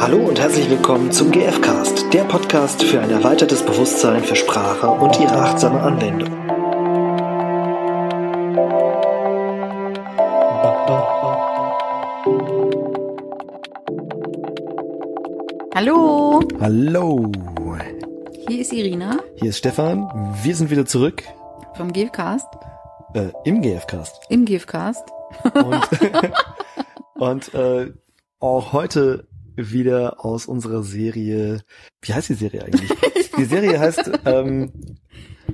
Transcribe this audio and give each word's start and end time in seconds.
Hallo 0.00 0.16
und 0.16 0.40
herzlich 0.40 0.70
willkommen 0.70 1.12
zum 1.12 1.30
GFcast, 1.30 2.10
der 2.14 2.24
Podcast 2.24 2.82
für 2.82 3.02
ein 3.02 3.10
erweitertes 3.10 3.62
Bewusstsein 3.62 4.24
für 4.24 4.34
Sprache 4.34 4.88
und 4.88 5.20
ihre 5.20 5.34
achtsame 5.34 5.78
Anwendung. 5.78 6.30
Hallo, 15.74 16.40
Hallo, 16.58 17.30
hier 18.48 18.58
ist 18.58 18.72
Irina 18.72 19.18
hier 19.36 19.50
ist 19.50 19.58
Stefan. 19.58 20.08
Wir 20.42 20.56
sind 20.56 20.70
wieder 20.70 20.86
zurück 20.86 21.24
vom 21.74 21.92
GFcast, 21.92 22.46
äh, 23.12 23.28
im 23.44 23.60
GFcast. 23.60 24.18
im 24.30 24.46
GFcast. 24.46 25.04
Und, 25.52 25.88
und 27.16 27.54
äh, 27.54 27.92
auch 28.38 28.72
heute 28.72 29.28
wieder 29.68 30.24
aus 30.24 30.46
unserer 30.46 30.82
Serie. 30.82 31.62
Wie 32.02 32.14
heißt 32.14 32.28
die 32.28 32.34
Serie 32.34 32.64
eigentlich? 32.64 32.90
Die 33.36 33.44
Serie 33.44 33.78
heißt, 33.78 34.10
ähm, 34.24 34.72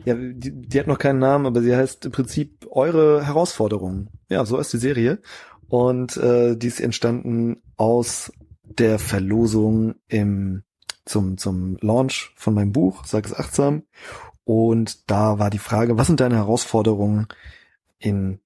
ja, 0.05 0.15
die, 0.15 0.53
die 0.53 0.81
hat 0.81 0.87
noch 0.87 0.99
keinen 0.99 1.19
Namen, 1.19 1.47
aber 1.47 1.63
sie 1.63 1.75
heißt 1.75 2.07
im 2.07 2.13
Prinzip 2.13 2.67
Eure 2.71 3.27
Herausforderungen. 3.27 4.09
Ja, 4.29 4.45
so 4.45 4.59
ist 4.59 4.73
die 4.73 4.79
Serie. 4.79 5.21
Und 5.69 6.17
äh, 6.17 6.57
die 6.57 6.69
ist 6.69 6.81
entstanden 6.81 7.63
aus 7.77 8.33
der 8.63 8.99
Verlosung 8.99 9.97
im 10.09 10.63
zum 11.05 11.39
zum 11.39 11.77
Launch 11.81 12.33
von 12.37 12.55
meinem 12.55 12.73
Buch, 12.73 13.05
sag 13.05 13.27
es 13.27 13.35
achtsam. 13.35 13.85
Und 14.45 15.11
da 15.11 15.39
war 15.39 15.51
die 15.51 15.59
Frage, 15.59 15.99
was 15.99 16.07
sind 16.07 16.21
deine 16.21 16.37
Herausforderungen 16.37 17.29
in 17.99 18.41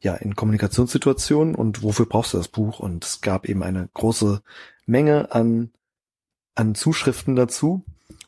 ja, 0.00 0.14
in 0.14 0.34
Kommunikationssituationen 0.34 1.54
und 1.54 1.82
wofür 1.82 2.06
brauchst 2.06 2.34
du 2.34 2.38
das 2.38 2.48
Buch? 2.48 2.80
Und 2.80 3.04
es 3.04 3.20
gab 3.20 3.48
eben 3.48 3.62
eine 3.62 3.88
große 3.94 4.42
Menge 4.86 5.32
an, 5.32 5.70
an 6.54 6.74
Zuschriften 6.74 7.36
dazu 7.36 7.84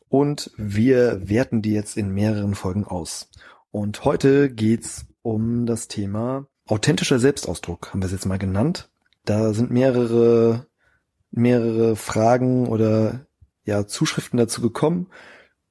und 0.08 0.50
wir 0.56 1.28
werten 1.28 1.62
die 1.62 1.72
jetzt 1.72 1.96
in 1.96 2.10
mehreren 2.10 2.54
Folgen 2.54 2.84
aus. 2.84 3.28
Und 3.70 4.04
heute 4.04 4.50
geht's 4.50 5.06
um 5.22 5.66
das 5.66 5.88
Thema 5.88 6.46
authentischer 6.66 7.18
Selbstausdruck, 7.18 7.90
haben 7.90 8.00
wir 8.00 8.06
es 8.06 8.12
jetzt 8.12 8.26
mal 8.26 8.38
genannt. 8.38 8.88
Da 9.24 9.52
sind 9.52 9.70
mehrere, 9.70 10.66
mehrere 11.30 11.96
Fragen 11.96 12.68
oder 12.68 13.26
ja, 13.64 13.86
Zuschriften 13.86 14.36
dazu 14.36 14.60
gekommen 14.60 15.08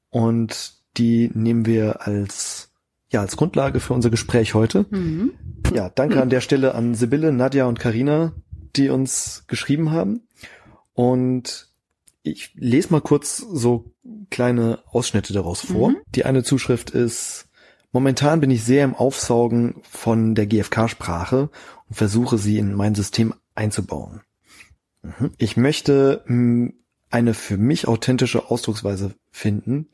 und 0.09 0.73
die 0.97 1.31
nehmen 1.33 1.65
wir 1.65 2.05
als 2.05 2.69
ja, 3.13 3.21
als 3.21 3.37
Grundlage 3.37 3.79
für 3.79 3.93
unser 3.93 4.09
Gespräch 4.09 4.55
heute. 4.55 4.87
Mhm. 4.89 5.33
Ja, 5.73 5.87
danke 5.89 6.21
an 6.21 6.29
der 6.29 6.41
Stelle 6.41 6.73
an 6.73 6.95
Sibylle, 6.95 7.31
Nadja 7.31 7.65
und 7.67 7.79
Karina, 7.79 8.33
die 8.75 8.89
uns 8.89 9.45
geschrieben 9.47 9.91
haben. 9.91 10.23
Und 10.93 11.69
ich 12.23 12.51
lese 12.55 12.89
mal 12.91 13.01
kurz 13.01 13.37
so 13.37 13.91
kleine 14.29 14.79
Ausschnitte 14.87 15.33
daraus 15.33 15.61
vor. 15.61 15.89
Mhm. 15.89 15.97
Die 16.15 16.25
eine 16.25 16.43
Zuschrift 16.43 16.91
ist, 16.91 17.49
momentan 17.91 18.39
bin 18.39 18.51
ich 18.51 18.63
sehr 18.63 18.83
im 18.85 18.95
Aufsaugen 18.95 19.75
von 19.83 20.35
der 20.35 20.47
GFK-Sprache 20.47 21.49
und 21.89 21.95
versuche 21.95 22.37
sie 22.37 22.57
in 22.57 22.73
mein 22.73 22.95
System 22.95 23.33
einzubauen. 23.55 24.21
Mhm. 25.01 25.31
Ich 25.37 25.57
möchte 25.57 26.23
mh, 26.25 26.71
eine 27.09 27.33
für 27.33 27.57
mich 27.57 27.87
authentische 27.87 28.49
Ausdrucksweise 28.49 29.13
finden 29.31 29.89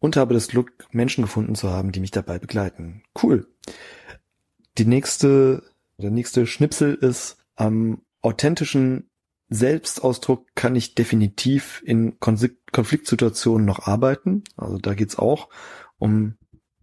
und 0.00 0.16
habe 0.16 0.34
das 0.34 0.48
Glück, 0.48 0.86
Menschen 0.90 1.22
gefunden 1.22 1.54
zu 1.54 1.70
haben, 1.70 1.92
die 1.92 2.00
mich 2.00 2.10
dabei 2.10 2.38
begleiten. 2.38 3.02
Cool. 3.22 3.46
Die 4.78 4.86
nächste, 4.86 5.62
der 5.98 6.10
nächste 6.10 6.46
Schnipsel 6.46 6.94
ist, 6.94 7.36
am 7.54 8.02
authentischen 8.22 9.09
Selbstausdruck 9.50 10.46
kann 10.54 10.76
ich 10.76 10.94
definitiv 10.94 11.82
in 11.84 12.18
Konflikt 12.20 12.72
Konfliktsituationen 12.72 13.66
noch 13.66 13.86
arbeiten. 13.86 14.44
Also 14.56 14.78
da 14.78 14.94
geht's 14.94 15.18
auch 15.18 15.48
um 15.98 16.36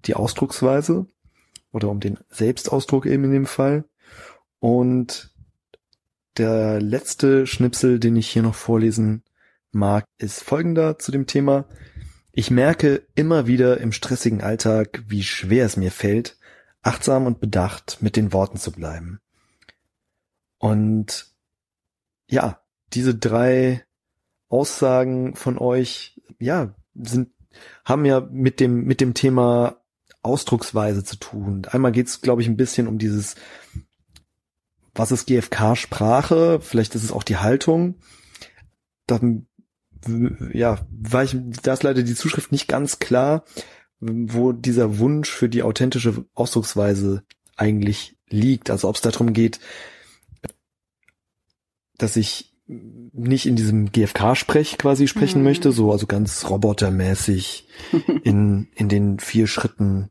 die 0.05 0.15
Ausdrucksweise 0.15 1.07
oder 1.71 1.89
um 1.89 2.01
den 2.01 2.19
Selbstausdruck 2.29 3.05
eben 3.05 3.23
in 3.23 3.31
dem 3.31 3.45
Fall. 3.45 3.85
Und 4.59 5.33
der 6.37 6.81
letzte 6.81 7.47
Schnipsel, 7.47 7.99
den 7.99 8.17
ich 8.17 8.27
hier 8.27 8.43
noch 8.43 8.55
vorlesen 8.55 9.23
mag, 9.71 10.05
ist 10.17 10.43
folgender 10.43 10.99
zu 10.99 11.11
dem 11.11 11.25
Thema. 11.25 11.65
Ich 12.33 12.51
merke 12.51 13.07
immer 13.15 13.47
wieder 13.47 13.79
im 13.79 13.93
stressigen 13.93 14.41
Alltag, 14.41 15.03
wie 15.07 15.23
schwer 15.23 15.65
es 15.65 15.77
mir 15.77 15.91
fällt, 15.91 16.37
achtsam 16.81 17.25
und 17.25 17.39
bedacht 17.39 17.97
mit 18.01 18.15
den 18.15 18.33
Worten 18.33 18.57
zu 18.57 18.71
bleiben. 18.71 19.19
Und 20.57 21.33
ja, 22.29 22.61
diese 22.93 23.15
drei 23.15 23.85
Aussagen 24.49 25.35
von 25.35 25.57
euch, 25.57 26.21
ja, 26.39 26.73
sind, 26.95 27.29
haben 27.83 28.05
ja 28.05 28.21
mit 28.31 28.59
dem, 28.59 28.85
mit 28.85 29.01
dem 29.01 29.13
Thema 29.13 29.81
Ausdrucksweise 30.21 31.03
zu 31.03 31.17
tun. 31.17 31.65
Einmal 31.69 31.91
geht's, 31.91 32.21
glaube 32.21 32.41
ich, 32.41 32.47
ein 32.47 32.57
bisschen 32.57 32.87
um 32.87 32.97
dieses, 32.97 33.35
was 34.93 35.11
ist 35.11 35.27
GFK-Sprache? 35.27 36.59
Vielleicht 36.61 36.95
ist 36.95 37.03
es 37.03 37.11
auch 37.11 37.23
die 37.23 37.37
Haltung. 37.37 37.95
Dann 39.05 39.47
ja, 40.53 40.79
war 40.89 41.23
ich, 41.23 41.35
da 41.63 41.73
ist 41.73 41.83
leider 41.83 42.03
die 42.03 42.15
Zuschrift 42.15 42.51
nicht 42.51 42.67
ganz 42.67 42.99
klar, 42.99 43.43
wo 43.99 44.51
dieser 44.51 44.99
Wunsch 44.99 45.29
für 45.29 45.49
die 45.49 45.63
authentische 45.63 46.25
Ausdrucksweise 46.33 47.23
eigentlich 47.55 48.17
liegt. 48.29 48.69
Also 48.69 48.89
ob 48.89 48.95
es 48.95 49.01
darum 49.01 49.33
geht, 49.33 49.59
dass 51.97 52.15
ich 52.15 52.56
nicht 52.67 53.45
in 53.45 53.55
diesem 53.55 53.91
GFK-Sprech 53.91 54.77
quasi 54.77 55.07
sprechen 55.07 55.39
Mhm. 55.39 55.43
möchte, 55.45 55.71
so 55.71 55.91
also 55.91 56.05
ganz 56.05 56.49
robotermäßig 56.49 57.67
in, 58.23 58.67
in 58.75 58.89
den 58.89 59.19
vier 59.19 59.47
Schritten 59.47 60.09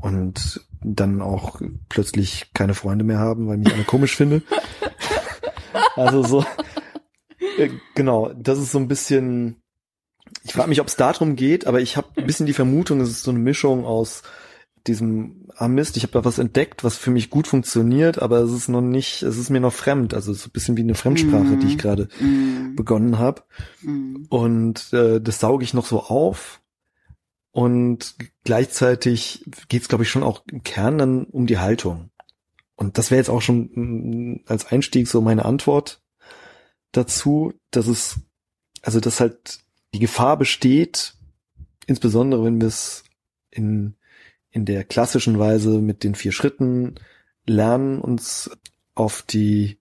und 0.00 0.60
dann 0.82 1.20
auch 1.22 1.60
plötzlich 1.88 2.50
keine 2.54 2.74
Freunde 2.74 3.04
mehr 3.04 3.18
haben, 3.18 3.46
weil 3.46 3.58
mich 3.58 3.72
alle 3.72 3.84
komisch 3.84 4.16
finde. 4.16 4.42
Also 5.94 6.22
so, 6.22 6.44
äh, 7.58 7.68
genau, 7.94 8.32
das 8.32 8.58
ist 8.58 8.72
so 8.72 8.78
ein 8.78 8.88
bisschen, 8.88 9.60
ich 10.42 10.52
frage 10.54 10.70
mich, 10.70 10.80
ob 10.80 10.86
es 10.86 10.96
darum 10.96 11.36
geht, 11.36 11.66
aber 11.66 11.80
ich 11.80 11.98
habe 11.98 12.08
ein 12.16 12.26
bisschen 12.26 12.46
die 12.46 12.54
Vermutung, 12.54 13.00
es 13.00 13.10
ist 13.10 13.22
so 13.24 13.30
eine 13.30 13.40
Mischung 13.40 13.84
aus 13.84 14.22
diesem, 14.86 15.48
ah 15.54 15.68
Mist, 15.68 15.96
ich 15.96 16.02
habe 16.02 16.12
da 16.12 16.24
was 16.24 16.38
entdeckt, 16.38 16.84
was 16.84 16.96
für 16.96 17.10
mich 17.10 17.30
gut 17.30 17.46
funktioniert, 17.46 18.20
aber 18.20 18.38
es 18.40 18.52
ist 18.52 18.68
noch 18.68 18.80
nicht, 18.80 19.22
es 19.22 19.36
ist 19.36 19.50
mir 19.50 19.60
noch 19.60 19.72
fremd, 19.72 20.14
also 20.14 20.32
es 20.32 20.38
ist 20.38 20.44
so 20.44 20.48
ein 20.48 20.52
bisschen 20.52 20.76
wie 20.76 20.82
eine 20.82 20.94
Fremdsprache, 20.94 21.56
die 21.56 21.66
ich 21.68 21.78
gerade 21.78 22.08
Mhm. 22.20 22.74
begonnen 22.76 23.18
habe 23.18 23.42
Mhm. 23.82 24.26
und 24.28 24.92
äh, 24.92 25.20
das 25.20 25.40
sauge 25.40 25.64
ich 25.64 25.74
noch 25.74 25.86
so 25.86 26.00
auf 26.02 26.60
und 27.52 28.16
gleichzeitig 28.44 29.44
geht 29.68 29.82
es, 29.82 29.88
glaube 29.88 30.04
ich, 30.04 30.10
schon 30.10 30.22
auch 30.22 30.42
im 30.50 30.62
Kern 30.62 30.98
dann 30.98 31.24
um 31.24 31.46
die 31.46 31.58
Haltung. 31.58 32.10
Und 32.76 32.96
das 32.98 33.10
wäre 33.10 33.18
jetzt 33.18 33.28
auch 33.28 33.42
schon 33.42 33.70
mm, 33.74 34.40
als 34.46 34.66
Einstieg 34.66 35.06
so 35.06 35.20
meine 35.20 35.44
Antwort 35.44 36.02
dazu, 36.92 37.52
dass 37.70 37.86
es, 37.86 38.20
also 38.80 39.00
dass 39.00 39.20
halt 39.20 39.60
die 39.94 39.98
Gefahr 39.98 40.36
besteht, 40.38 41.14
insbesondere 41.86 42.44
wenn 42.44 42.60
wir 42.60 42.68
es 42.68 43.04
in, 43.50 43.96
in 44.52 44.64
der 44.64 44.84
klassischen 44.84 45.38
Weise 45.38 45.80
mit 45.80 46.04
den 46.04 46.14
vier 46.14 46.32
Schritten 46.32 46.94
lernen, 47.46 48.00
uns 48.00 48.50
auf 48.94 49.22
die, 49.22 49.78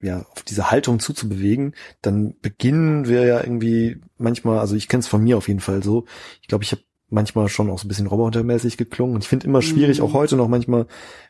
ja, 0.00 0.24
auf 0.32 0.42
diese 0.42 0.70
Haltung 0.70 0.98
zuzubewegen, 0.98 1.74
dann 2.02 2.34
beginnen 2.40 3.06
wir 3.06 3.24
ja 3.26 3.40
irgendwie 3.40 4.00
manchmal, 4.16 4.58
also 4.58 4.74
ich 4.74 4.88
kenne 4.88 5.00
es 5.00 5.06
von 5.08 5.22
mir 5.22 5.36
auf 5.36 5.48
jeden 5.48 5.60
Fall 5.60 5.82
so, 5.82 6.06
ich 6.40 6.48
glaube, 6.48 6.64
ich 6.64 6.72
habe 6.72 6.82
manchmal 7.10 7.48
schon 7.48 7.70
auch 7.70 7.78
so 7.78 7.84
ein 7.86 7.88
bisschen 7.88 8.06
robotermäßig 8.06 8.76
geklungen 8.76 9.14
und 9.14 9.22
ich 9.22 9.28
finde 9.28 9.46
immer 9.46 9.62
schwierig, 9.62 9.98
Mhm. 9.98 10.04
auch 10.04 10.12
heute 10.14 10.36
noch 10.36 10.48
manchmal, 10.48 10.86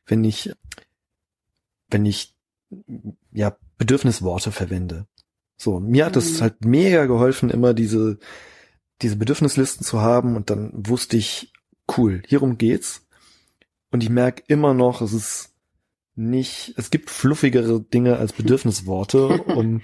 wenn 0.06 0.25
ich, 0.25 0.53
wenn 1.91 2.05
ich, 2.06 2.34
ja, 3.33 3.56
Bedürfnisworte 3.78 4.53
verwende. 4.53 5.07
So, 5.57 5.81
mir 5.81 6.07
hat 6.07 6.16
es 6.16 6.39
Mhm. 6.39 6.42
halt 6.42 6.65
mega 6.65 7.07
geholfen, 7.07 7.51
immer 7.51 7.74
diese, 7.74 8.19
diese 9.03 9.16
Bedürfnislisten 9.16 9.84
zu 9.84 10.01
haben 10.01 10.36
und 10.36 10.51
dann 10.51 10.71
wusste 10.74 11.16
ich, 11.16 11.53
cool, 11.96 12.22
hierum 12.26 12.58
geht's. 12.58 13.06
Und 13.90 14.02
ich 14.02 14.10
merke 14.10 14.42
immer 14.48 14.74
noch, 14.74 15.00
es 15.00 15.12
ist 15.12 15.54
nicht, 16.14 16.74
es 16.76 16.90
gibt 16.90 17.10
fluffigere 17.10 17.80
Dinge 17.80 18.16
als 18.18 18.32
Bedürfnisworte, 18.32 19.28
um 19.44 19.80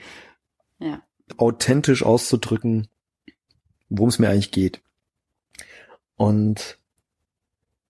Ja. 0.78 1.02
authentisch 1.36 2.02
auszudrücken, 2.02 2.88
worum 3.88 4.08
es 4.08 4.18
mir 4.18 4.28
eigentlich 4.28 4.50
geht. 4.50 4.82
Und 6.16 6.78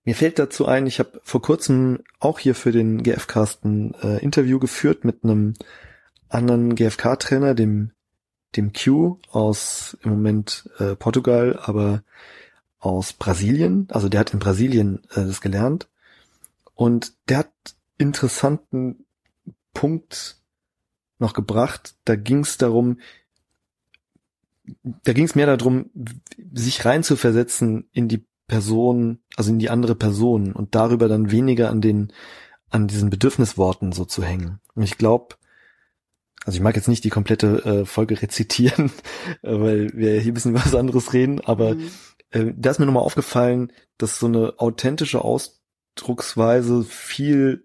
mir 0.04 0.14
fällt 0.14 0.38
dazu 0.38 0.66
ein, 0.66 0.86
ich 0.86 0.98
habe 0.98 1.20
vor 1.24 1.40
kurzem 1.42 2.00
auch 2.20 2.38
hier 2.38 2.54
für 2.54 2.72
den 2.72 3.02
GFcast 3.02 3.64
ein 3.64 3.94
äh, 4.02 4.18
Interview 4.22 4.58
geführt 4.58 5.04
mit 5.04 5.24
einem 5.24 5.54
anderen 6.28 6.74
GFK-Trainer, 6.74 7.54
dem, 7.54 7.92
dem 8.56 8.72
Q 8.72 9.18
aus 9.30 9.96
im 10.02 10.10
Moment 10.10 10.68
äh, 10.78 10.94
Portugal, 10.94 11.58
aber 11.62 12.02
aus 12.84 13.12
Brasilien. 13.14 13.88
Also 13.90 14.08
der 14.08 14.20
hat 14.20 14.32
in 14.32 14.38
Brasilien 14.38 15.02
äh, 15.10 15.24
das 15.24 15.40
gelernt. 15.40 15.88
Und 16.74 17.14
der 17.28 17.38
hat 17.38 17.52
interessanten 17.98 19.06
Punkt 19.72 20.38
noch 21.18 21.32
gebracht. 21.32 21.96
Da 22.04 22.16
ging 22.16 22.40
es 22.40 22.58
darum, 22.58 22.98
da 24.82 25.12
ging 25.12 25.24
es 25.24 25.34
mehr 25.34 25.46
darum, 25.46 25.90
sich 26.52 26.84
reinzuversetzen 26.84 27.88
in 27.92 28.08
die 28.08 28.26
Person, 28.46 29.20
also 29.36 29.50
in 29.50 29.58
die 29.58 29.70
andere 29.70 29.94
Person 29.94 30.52
und 30.52 30.74
darüber 30.74 31.08
dann 31.08 31.30
weniger 31.30 31.70
an 31.70 31.80
den, 31.80 32.12
an 32.70 32.88
diesen 32.88 33.08
Bedürfnisworten 33.08 33.92
so 33.92 34.04
zu 34.04 34.22
hängen. 34.22 34.60
Und 34.74 34.82
ich 34.82 34.98
glaube, 34.98 35.36
also 36.44 36.56
ich 36.56 36.62
mag 36.62 36.76
jetzt 36.76 36.88
nicht 36.88 37.04
die 37.04 37.10
komplette 37.10 37.64
äh, 37.64 37.84
Folge 37.86 38.20
rezitieren, 38.20 38.90
weil 39.42 39.90
wir 39.94 40.20
hier 40.20 40.32
ein 40.32 40.34
bisschen 40.34 40.54
was 40.54 40.74
anderes 40.74 41.14
reden, 41.14 41.40
aber 41.40 41.74
mhm. 41.74 41.88
Äh, 42.34 42.52
da 42.56 42.70
ist 42.70 42.78
mir 42.78 42.86
nochmal 42.86 43.04
aufgefallen, 43.04 43.72
dass 43.96 44.18
so 44.18 44.26
eine 44.26 44.54
authentische 44.58 45.22
Ausdrucksweise 45.22 46.84
viel 46.84 47.64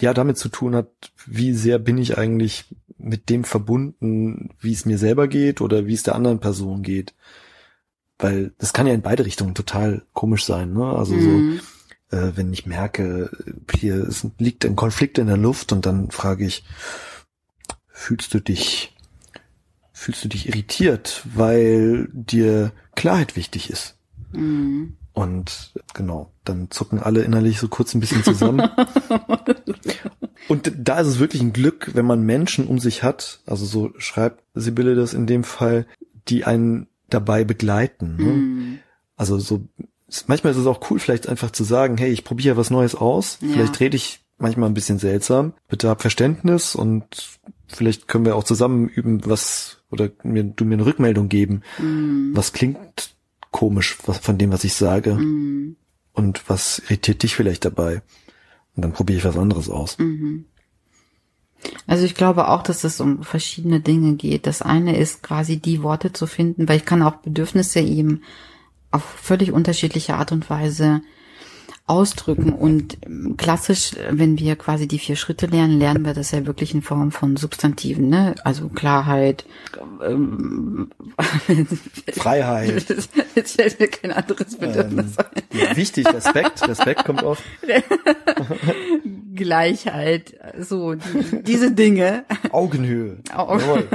ja 0.00 0.14
damit 0.14 0.38
zu 0.38 0.48
tun 0.48 0.74
hat, 0.74 0.88
wie 1.26 1.52
sehr 1.52 1.78
bin 1.78 1.98
ich 1.98 2.18
eigentlich 2.18 2.74
mit 2.96 3.28
dem 3.28 3.44
verbunden, 3.44 4.50
wie 4.60 4.72
es 4.72 4.86
mir 4.86 4.98
selber 4.98 5.28
geht 5.28 5.60
oder 5.60 5.86
wie 5.86 5.94
es 5.94 6.02
der 6.02 6.14
anderen 6.14 6.40
Person 6.40 6.82
geht. 6.82 7.14
Weil 8.18 8.52
das 8.58 8.72
kann 8.72 8.86
ja 8.86 8.94
in 8.94 9.02
beide 9.02 9.24
Richtungen 9.24 9.54
total 9.54 10.02
komisch 10.12 10.44
sein, 10.44 10.72
ne? 10.72 10.84
Also 10.84 11.14
mhm. 11.14 11.60
so, 12.10 12.16
äh, 12.16 12.32
wenn 12.36 12.52
ich 12.52 12.66
merke, 12.66 13.30
hier 13.72 13.96
es 13.96 14.26
liegt 14.38 14.64
ein 14.64 14.76
Konflikt 14.76 15.18
in 15.18 15.26
der 15.26 15.36
Luft 15.36 15.72
und 15.72 15.84
dann 15.84 16.10
frage 16.10 16.46
ich, 16.46 16.64
fühlst 17.88 18.32
du 18.34 18.40
dich, 18.40 18.96
fühlst 19.98 20.24
du 20.24 20.28
dich 20.28 20.48
irritiert, 20.48 21.22
weil 21.34 22.08
dir 22.12 22.72
Klarheit 22.94 23.36
wichtig 23.36 23.68
ist? 23.70 23.96
Mhm. 24.32 24.96
Und 25.12 25.72
genau, 25.94 26.30
dann 26.44 26.70
zucken 26.70 27.00
alle 27.00 27.22
innerlich 27.22 27.58
so 27.58 27.66
kurz 27.66 27.94
ein 27.94 28.00
bisschen 28.00 28.22
zusammen. 28.22 28.70
Und 30.48 30.72
da 30.78 31.00
ist 31.00 31.08
es 31.08 31.18
wirklich 31.18 31.42
ein 31.42 31.52
Glück, 31.52 31.90
wenn 31.94 32.06
man 32.06 32.22
Menschen 32.22 32.68
um 32.68 32.78
sich 32.78 33.02
hat, 33.02 33.40
also 33.44 33.66
so 33.66 33.90
schreibt 33.98 34.44
Sibylle 34.54 34.94
das 34.94 35.14
in 35.14 35.26
dem 35.26 35.42
Fall, 35.42 35.86
die 36.28 36.44
einen 36.44 36.86
dabei 37.10 37.42
begleiten. 37.42 38.16
Ne? 38.16 38.24
Mm. 38.24 38.78
Also 39.16 39.38
so, 39.38 39.66
manchmal 40.28 40.52
ist 40.52 40.58
es 40.58 40.66
auch 40.66 40.90
cool, 40.90 41.00
vielleicht 41.00 41.28
einfach 41.28 41.50
zu 41.50 41.64
sagen, 41.64 41.98
hey, 41.98 42.10
ich 42.10 42.22
probiere 42.22 42.56
was 42.56 42.70
Neues 42.70 42.94
aus. 42.94 43.38
Ja. 43.40 43.48
Vielleicht 43.48 43.80
rede 43.80 43.96
ich 43.96 44.20
manchmal 44.38 44.70
ein 44.70 44.74
bisschen 44.74 45.00
seltsam. 45.00 45.54
Bitte 45.66 45.88
hab 45.88 46.00
Verständnis 46.00 46.76
und 46.76 47.40
vielleicht 47.68 48.08
können 48.08 48.24
wir 48.24 48.36
auch 48.36 48.44
zusammen 48.44 48.88
üben, 48.88 49.24
was, 49.24 49.82
oder 49.90 50.10
mir, 50.22 50.44
du 50.44 50.64
mir 50.64 50.74
eine 50.74 50.86
Rückmeldung 50.86 51.28
geben. 51.28 51.62
Mm. 51.78 52.34
Was 52.34 52.52
klingt 52.52 53.14
komisch 53.50 53.98
was, 54.06 54.18
von 54.18 54.38
dem, 54.38 54.52
was 54.52 54.64
ich 54.64 54.74
sage. 54.74 55.14
Mhm. 55.14 55.76
Und 56.12 56.48
was 56.48 56.80
irritiert 56.80 57.22
dich 57.22 57.34
vielleicht 57.34 57.64
dabei? 57.64 58.02
Und 58.74 58.82
dann 58.82 58.92
probiere 58.92 59.18
ich 59.18 59.24
was 59.24 59.36
anderes 59.36 59.68
aus. 59.68 59.98
Mhm. 59.98 60.44
Also 61.86 62.04
ich 62.04 62.14
glaube 62.14 62.48
auch, 62.48 62.62
dass 62.62 62.84
es 62.84 63.00
um 63.00 63.22
verschiedene 63.24 63.80
Dinge 63.80 64.14
geht. 64.14 64.46
Das 64.46 64.62
eine 64.62 64.96
ist 64.96 65.22
quasi 65.22 65.58
die 65.58 65.82
Worte 65.82 66.12
zu 66.12 66.26
finden, 66.26 66.68
weil 66.68 66.76
ich 66.76 66.84
kann 66.84 67.02
auch 67.02 67.16
Bedürfnisse 67.16 67.80
eben 67.80 68.22
auf 68.90 69.02
völlig 69.02 69.52
unterschiedliche 69.52 70.14
Art 70.14 70.30
und 70.30 70.48
Weise 70.50 71.02
ausdrücken. 71.88 72.52
Und 72.52 72.98
klassisch, 73.36 73.92
wenn 74.10 74.38
wir 74.38 74.56
quasi 74.56 74.86
die 74.86 74.98
vier 74.98 75.16
Schritte 75.16 75.46
lernen, 75.46 75.78
lernen 75.78 76.04
wir 76.04 76.14
das 76.14 76.30
ja 76.30 76.46
wirklich 76.46 76.74
in 76.74 76.82
Form 76.82 77.10
von 77.10 77.36
Substantiven, 77.36 78.08
ne? 78.08 78.34
Also 78.44 78.68
Klarheit, 78.68 79.44
ähm, 80.04 80.90
Freiheit. 82.12 82.86
Jetzt 83.34 83.56
fällt 83.56 83.80
mir 83.80 83.88
kein 83.88 84.12
anderes 84.12 84.56
Bedürfnis 84.56 85.16
ähm, 85.18 85.68
ein. 85.68 85.76
Wichtig, 85.76 86.06
Respekt, 86.12 86.68
Respekt 86.68 87.04
kommt 87.04 87.22
oft. 87.22 87.42
Gleichheit, 89.34 90.34
so 90.58 90.94
die, 90.94 91.42
diese 91.42 91.72
Dinge. 91.72 92.24
Augenhöhe. 92.50 93.18
Augenhöhe. 93.34 93.86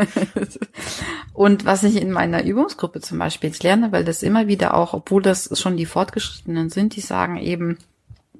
Und 1.33 1.65
was 1.65 1.83
ich 1.83 2.01
in 2.01 2.11
meiner 2.11 2.43
Übungsgruppe 2.43 3.01
zum 3.01 3.19
Beispiel 3.19 3.49
jetzt 3.49 3.63
lerne, 3.63 3.91
weil 3.91 4.05
das 4.05 4.23
immer 4.23 4.47
wieder 4.47 4.73
auch, 4.75 4.93
obwohl 4.93 5.21
das 5.21 5.59
schon 5.59 5.77
die 5.77 5.85
Fortgeschrittenen 5.85 6.69
sind, 6.69 6.95
die 6.95 7.01
sagen 7.01 7.37
eben, 7.37 7.77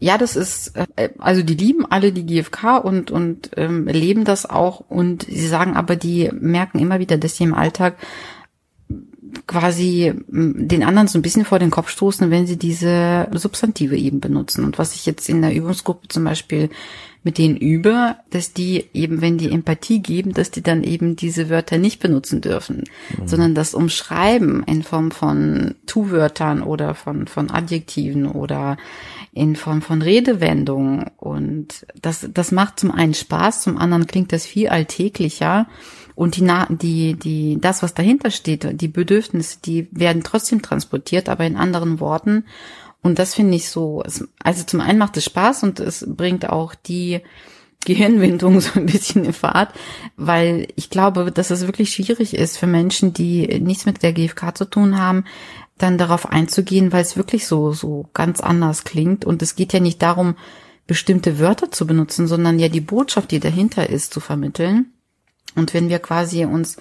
ja, 0.04 0.18
das 0.18 0.36
ist, 0.36 0.74
äh, 0.98 1.10
also 1.18 1.44
die 1.44 1.56
lieben 1.56 1.86
alle 1.90 2.12
die 2.12 2.26
GfK 2.26 2.78
und, 2.78 3.10
und 3.10 3.52
ähm, 3.56 3.88
leben 3.88 4.26
das 4.26 4.46
auch 4.46 4.82
und 4.90 5.24
sie 5.24 5.48
sagen 5.48 5.78
aber, 5.78 5.96
die 5.96 6.30
merken 6.34 6.80
immer 6.80 7.00
wieder, 7.00 7.18
dass 7.18 7.38
sie 7.38 7.46
im 7.46 7.54
Alltag 7.54 7.96
quasi 9.48 10.14
den 10.28 10.84
anderen 10.84 11.08
so 11.08 11.18
ein 11.18 11.22
bisschen 11.22 11.46
vor 11.46 11.58
den 11.58 11.72
Kopf 11.72 11.90
stoßen, 11.90 12.30
wenn 12.30 12.46
sie 12.46 12.58
diese 12.58 13.30
Substantive 13.32 13.96
eben 13.96 14.20
benutzen. 14.20 14.66
Und 14.66 14.78
was 14.78 14.94
ich 14.94 15.06
jetzt 15.06 15.30
in 15.30 15.42
der 15.42 15.56
Übungsgruppe 15.56 16.10
zum 16.10 16.26
Beispiel 16.26 16.70
mit 17.24 17.38
denen 17.38 17.56
übe, 17.56 18.16
dass 18.30 18.54
die 18.54 18.86
eben, 18.94 19.22
wenn 19.22 19.38
die 19.38 19.52
Empathie 19.52 20.00
geben, 20.00 20.34
dass 20.34 20.52
die 20.52 20.62
dann 20.62 20.84
eben 20.84 21.16
diese 21.16 21.50
Wörter 21.50 21.78
nicht 21.78 22.02
benutzen 22.02 22.42
dürfen, 22.42 22.84
mhm. 23.18 23.28
sondern 23.28 23.56
das 23.56 23.74
Umschreiben 23.74 24.64
in 24.64 24.84
Form 24.84 25.12
von 25.12 25.76
Tu-Wörtern 25.86 26.62
oder 26.62 26.96
von, 26.96 27.28
von 27.28 27.50
Adjektiven 27.50 28.28
oder 28.28 28.78
in 29.32 29.56
Form 29.56 29.82
von 29.82 30.02
Redewendungen. 30.02 31.10
Und 31.18 31.86
das, 32.02 32.28
das 32.32 32.52
macht 32.52 32.80
zum 32.80 32.92
einen 32.92 33.14
Spaß, 33.14 33.64
zum 33.64 33.78
anderen 33.78 34.06
klingt 34.06 34.34
das 34.34 34.46
viel 34.46 34.68
alltäglicher. 34.68 35.68
Und 36.16 36.36
die, 36.36 36.48
die, 36.70 37.16
die, 37.16 37.58
das, 37.60 37.82
was 37.82 37.96
dahinter 37.96 38.30
steht, 38.30 38.80
die 38.80 38.88
Bedürfnisse, 38.88 39.58
die 39.66 39.88
werden 39.92 40.24
trotzdem 40.24 40.62
transportiert, 40.62 41.28
aber 41.28 41.46
in 41.46 41.56
anderen 41.56 42.00
Worten. 42.00 42.46
Und 43.04 43.20
das 43.20 43.36
finde 43.36 43.56
ich 43.56 43.70
so, 43.70 44.02
also 44.42 44.64
zum 44.64 44.82
einen 44.82 44.98
macht 44.98 45.18
es 45.18 45.26
Spaß 45.26 45.64
und 45.64 45.80
es 45.80 46.06
bringt 46.08 46.50
auch 46.50 46.74
die 46.74 47.22
Gehirnwindung 47.86 48.60
so 48.62 48.80
ein 48.80 48.86
bisschen 48.86 49.26
in 49.26 49.34
Fahrt, 49.34 49.74
weil 50.16 50.68
ich 50.76 50.90
glaube, 50.90 51.32
dass 51.32 51.52
es 51.52 51.68
wirklich 51.68 51.92
schwierig 51.92 52.36
ist 52.36 52.58
für 52.58 52.68
Menschen, 52.68 53.14
die 53.14 53.60
nichts 53.60 53.86
mit 53.86 54.02
der 54.02 54.14
GfK 54.14 54.56
zu 54.56 54.66
tun 54.66 54.98
haben, 54.98 55.26
dann 55.78 55.98
darauf 55.98 56.32
einzugehen, 56.32 56.94
weil 56.94 57.02
es 57.02 57.18
wirklich 57.18 57.46
so, 57.46 57.74
so 57.74 58.10
ganz 58.14 58.40
anders 58.40 58.86
klingt. 58.86 59.26
Und 59.26 59.42
es 59.42 59.56
geht 59.56 59.74
ja 59.74 59.80
nicht 59.80 60.02
darum, 60.02 60.36
bestimmte 60.88 61.40
Wörter 61.40 61.72
zu 61.72 61.86
benutzen, 61.86 62.28
sondern 62.28 62.60
ja 62.60 62.70
die 62.70 62.82
Botschaft, 62.82 63.32
die 63.32 63.40
dahinter 63.40 63.90
ist, 63.90 64.14
zu 64.14 64.20
vermitteln. 64.20 64.94
Und 65.56 65.74
wenn 65.74 65.90
wir 65.90 66.00
quasi 66.00 66.46
uns 66.46 66.78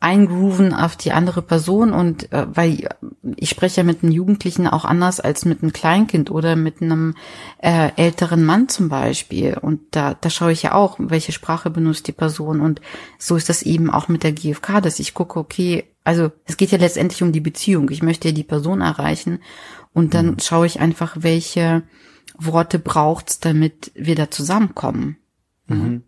eingrooven 0.00 0.72
auf 0.72 0.96
die 0.96 1.12
andere 1.12 1.42
Person 1.42 1.92
und 1.92 2.32
äh, 2.32 2.46
weil 2.50 2.88
ich 3.36 3.50
spreche 3.50 3.82
ja 3.82 3.84
mit 3.84 4.02
einem 4.02 4.12
Jugendlichen 4.12 4.66
auch 4.66 4.86
anders 4.86 5.20
als 5.20 5.44
mit 5.44 5.62
einem 5.62 5.74
Kleinkind 5.74 6.30
oder 6.30 6.56
mit 6.56 6.80
einem 6.80 7.14
äh, 7.58 7.90
älteren 7.96 8.44
Mann 8.44 8.68
zum 8.70 8.88
Beispiel. 8.88 9.58
Und 9.60 9.80
da 9.90 10.14
da 10.18 10.30
schaue 10.30 10.52
ich 10.52 10.62
ja 10.62 10.72
auch 10.72 10.96
welche 10.98 11.32
Sprache 11.32 11.68
benutzt 11.68 12.08
die 12.08 12.12
Person. 12.12 12.62
Und 12.62 12.80
so 13.18 13.36
ist 13.36 13.50
das 13.50 13.62
eben 13.62 13.90
auch 13.90 14.08
mit 14.08 14.22
der 14.22 14.32
GfK 14.32 14.80
dass 14.80 15.00
ich 15.00 15.12
gucke 15.12 15.38
okay 15.38 15.84
also 16.02 16.32
es 16.46 16.56
geht 16.56 16.70
ja 16.70 16.78
letztendlich 16.78 17.22
um 17.22 17.30
die 17.30 17.40
Beziehung. 17.40 17.90
Ich 17.90 18.02
möchte 18.02 18.28
ja 18.28 18.34
die 18.34 18.42
Person 18.42 18.80
erreichen. 18.80 19.40
Und 19.92 20.14
dann 20.14 20.26
mhm. 20.26 20.38
schaue 20.40 20.66
ich 20.66 20.80
einfach 20.80 21.18
welche 21.20 21.82
Worte 22.38 22.78
braucht's 22.78 23.38
damit 23.38 23.92
wir 23.94 24.14
da 24.14 24.30
zusammenkommen. 24.30 25.18
Mhm. 25.66 26.04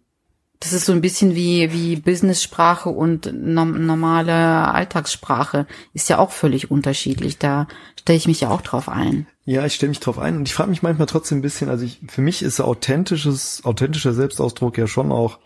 Das 0.62 0.72
ist 0.72 0.86
so 0.86 0.92
ein 0.92 1.00
bisschen 1.00 1.34
wie, 1.34 1.72
wie 1.72 1.96
Business-Sprache 1.96 2.88
und 2.88 3.32
normale 3.34 4.32
Alltagssprache. 4.72 5.66
Ist 5.92 6.08
ja 6.08 6.18
auch 6.18 6.30
völlig 6.30 6.70
unterschiedlich. 6.70 7.38
Da 7.38 7.66
stelle 7.98 8.16
ich 8.16 8.28
mich 8.28 8.42
ja 8.42 8.50
auch 8.50 8.60
drauf 8.60 8.88
ein. 8.88 9.26
Ja, 9.44 9.66
ich 9.66 9.74
stelle 9.74 9.90
mich 9.90 9.98
drauf 9.98 10.20
ein 10.20 10.36
und 10.36 10.46
ich 10.46 10.54
frage 10.54 10.70
mich 10.70 10.84
manchmal 10.84 11.08
trotzdem 11.08 11.38
ein 11.38 11.42
bisschen, 11.42 11.68
also 11.68 11.84
ich, 11.84 11.98
für 12.06 12.20
mich 12.20 12.44
ist 12.44 12.60
authentisches, 12.60 13.64
authentischer 13.64 14.12
Selbstausdruck 14.12 14.78
ja 14.78 14.86
schon 14.86 15.10
auch 15.10 15.40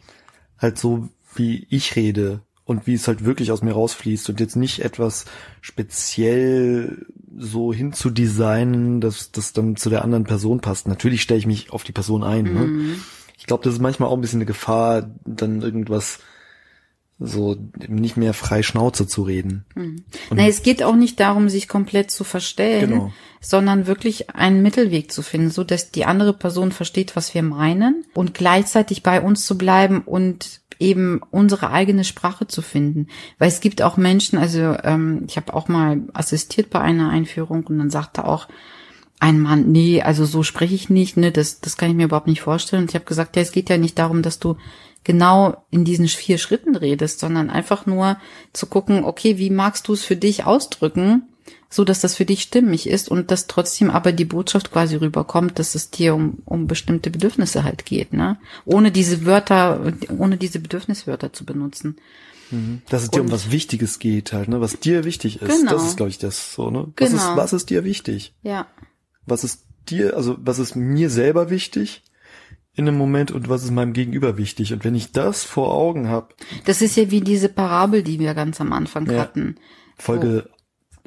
halt 0.59 0.79
so, 0.79 1.09
wie 1.35 1.67
ich 1.71 1.97
rede 1.97 2.43
und 2.67 2.87
wie 2.87 2.93
es 2.93 3.09
halt 3.09 3.25
wirklich 3.25 3.53
aus 3.53 3.63
mir 3.63 3.73
rausfließt 3.73 4.29
und 4.29 4.39
jetzt 4.39 4.57
nicht 4.57 4.85
etwas 4.85 5.25
speziell 5.63 7.07
so 7.39 7.73
hinzudesignen, 7.73 9.01
dass 9.01 9.33
das 9.33 9.55
dann 9.55 9.77
zu 9.77 9.89
der 9.89 10.05
anderen 10.05 10.25
Person 10.25 10.61
passt. 10.61 10.89
Natürlich 10.89 11.23
stelle 11.23 11.41
ich 11.41 11.47
mich 11.47 11.73
auf 11.73 11.85
die 11.85 11.93
Person 11.93 12.23
ein, 12.23 12.45
ne? 12.45 12.51
mhm. 12.51 12.87
ne? 12.89 12.97
Ich 13.37 13.47
glaube, 13.47 13.65
das 13.65 13.75
ist 13.75 13.81
manchmal 13.81 14.09
auch 14.09 14.15
ein 14.15 14.21
bisschen 14.21 14.39
eine 14.39 14.47
Gefahr, 14.47 15.11
dann 15.25 15.63
irgendwas 15.63 16.21
so 17.19 17.57
nicht 17.89 18.19
mehr 18.19 18.35
frei 18.35 18.63
Schnauze 18.63 19.07
zu 19.07 19.23
reden. 19.23 19.65
Hm. 19.75 20.05
Na, 20.31 20.47
es 20.47 20.63
geht 20.63 20.83
auch 20.83 20.97
nicht 20.97 21.19
darum, 21.19 21.49
sich 21.49 21.67
komplett 21.67 22.11
zu 22.11 22.25
verstellen, 22.25 22.91
genau. 22.91 23.13
sondern 23.41 23.87
wirklich 23.87 24.31
einen 24.31 24.61
Mittelweg 24.61 25.11
zu 25.11 25.23
finden, 25.23 25.51
so 25.51 25.65
dass 25.65 25.91
die 25.91 26.05
andere 26.05 26.35
Person 26.35 26.73
versteht, 26.73 27.17
was 27.17 27.33
wir 27.33 27.43
meinen 27.43 28.05
und 28.13 28.35
gleichzeitig 28.35 29.03
bei 29.03 29.23
uns 29.23 29.47
zu 29.47 29.57
bleiben 29.57 30.03
und 30.03 30.61
eben 30.79 31.23
unsere 31.31 31.71
eigene 31.71 32.05
Sprache 32.05 32.49
zu 32.49 32.61
finden. 32.61 33.09
Weil 33.39 33.49
es 33.49 33.61
gibt 33.61 33.81
auch 33.81 33.97
Menschen, 33.97 34.39
also 34.39 34.77
ähm, 34.85 35.25
ich 35.27 35.39
habe 35.39 35.55
auch 35.55 35.69
mal 35.69 36.03
assistiert 36.13 36.69
bei 36.69 36.83
einer 36.83 37.09
Einführung 37.09 37.65
und 37.65 37.79
dann 37.79 37.89
sagte 37.89 38.27
auch 38.27 38.47
ein 39.19 39.41
Mann, 39.41 39.73
nee, 39.73 40.03
also 40.03 40.25
so 40.25 40.43
spreche 40.43 40.75
ich 40.75 40.91
nicht, 40.91 41.17
ne, 41.17 41.33
das, 41.33 41.61
das 41.61 41.77
kann 41.77 41.91
ich 41.91 41.97
mir 41.97 42.05
überhaupt 42.05 42.27
nicht 42.27 42.43
vorstellen. 42.43 42.83
Und 42.83 42.91
ich 42.91 42.95
habe 42.95 43.05
gesagt, 43.05 43.37
ja, 43.37 43.43
es 43.43 43.53
geht 43.53 43.71
ja 43.71 43.79
nicht 43.79 43.99
darum, 43.99 44.23
dass 44.23 44.39
du 44.39 44.57
genau 45.05 45.65
in 45.71 45.85
diesen 45.85 46.09
vier 46.09 46.39
Schritten 46.39 46.77
redest, 46.77 47.21
sondern 47.21 47.49
einfach 47.49 47.87
nur 47.87 48.19
zu 48.53 48.67
gucken, 48.67 49.05
okay, 49.05 49.39
wie 49.39 49.51
magst 49.51 49.89
du 49.89 49.93
es 49.95 50.05
für 50.05 50.17
dich 50.17 50.45
ausdrücken? 50.45 51.23
so 51.69 51.85
dass 51.85 52.01
das 52.01 52.15
für 52.15 52.25
dich 52.25 52.43
stimmig 52.43 52.89
ist 52.89 53.11
und 53.11 53.31
dass 53.31 53.47
trotzdem 53.47 53.91
aber 53.91 54.13
die 54.13 54.25
Botschaft 54.25 54.73
quasi 54.73 54.97
rüberkommt, 54.97 55.59
dass 55.59 55.75
es 55.75 55.91
dir 55.91 56.15
um, 56.15 56.39
um 56.45 56.67
bestimmte 56.67 57.11
Bedürfnisse 57.11 57.65
halt 57.65 57.85
geht, 57.85 58.13
ne? 58.13 58.39
Ohne 58.65 58.93
diese 58.93 59.27
Wörter, 59.27 59.93
ohne 60.17 60.37
diese 60.37 60.61
Bedürfniswörter 60.61 61.33
zu 61.33 61.45
benutzen. 61.45 61.97
Mhm. 62.51 62.83
Dass 62.89 63.03
es 63.03 63.11
dir 63.11 63.21
um 63.21 63.33
was 63.33 63.51
Wichtiges 63.51 63.99
geht 63.99 64.33
halt, 64.33 64.49
ne? 64.49 64.61
Was 64.61 64.79
dir 64.79 65.05
wichtig 65.05 65.43
ist. 65.43 65.59
Genau. 65.59 65.73
Das 65.73 65.85
ist, 65.85 65.97
glaube 65.97 66.11
ich, 66.11 66.19
das 66.19 66.55
so, 66.55 66.71
ne? 66.71 66.93
Was 66.97 67.11
Genau. 67.11 67.31
ist, 67.31 67.37
was 67.37 67.53
ist 67.53 67.71
dir 67.71 67.85
wichtig? 67.85 68.33
Ja. 68.43 68.67
Was 69.27 69.45
ist 69.45 69.65
dir, 69.89 70.17
also 70.17 70.37
was 70.39 70.59
ist 70.59 70.75
mir 70.77 71.11
selber 71.11 71.51
wichtig 71.51 72.03
in 72.75 72.87
einem 72.89 72.97
Moment 72.99 73.31
und 73.31 73.49
was 73.49 73.65
ist 73.65 73.71
meinem 73.71 73.93
Gegenüber 73.93 74.37
wichtig? 74.37 74.73
Und 74.73 74.85
wenn 74.85 74.95
ich 74.95 75.13
das 75.13 75.45
vor 75.45 75.73
Augen 75.75 76.09
habe, 76.09 76.35
Das 76.65 76.83
ist 76.83 76.97
ja 76.97 77.11
wie 77.11 77.21
diese 77.21 77.49
Parabel, 77.49 78.03
die 78.03 78.19
wir 78.19 78.35
ganz 78.35 78.61
am 78.61 78.73
Anfang 78.73 79.11
Ja. 79.11 79.19
hatten. 79.21 79.57
Folge 79.99 80.49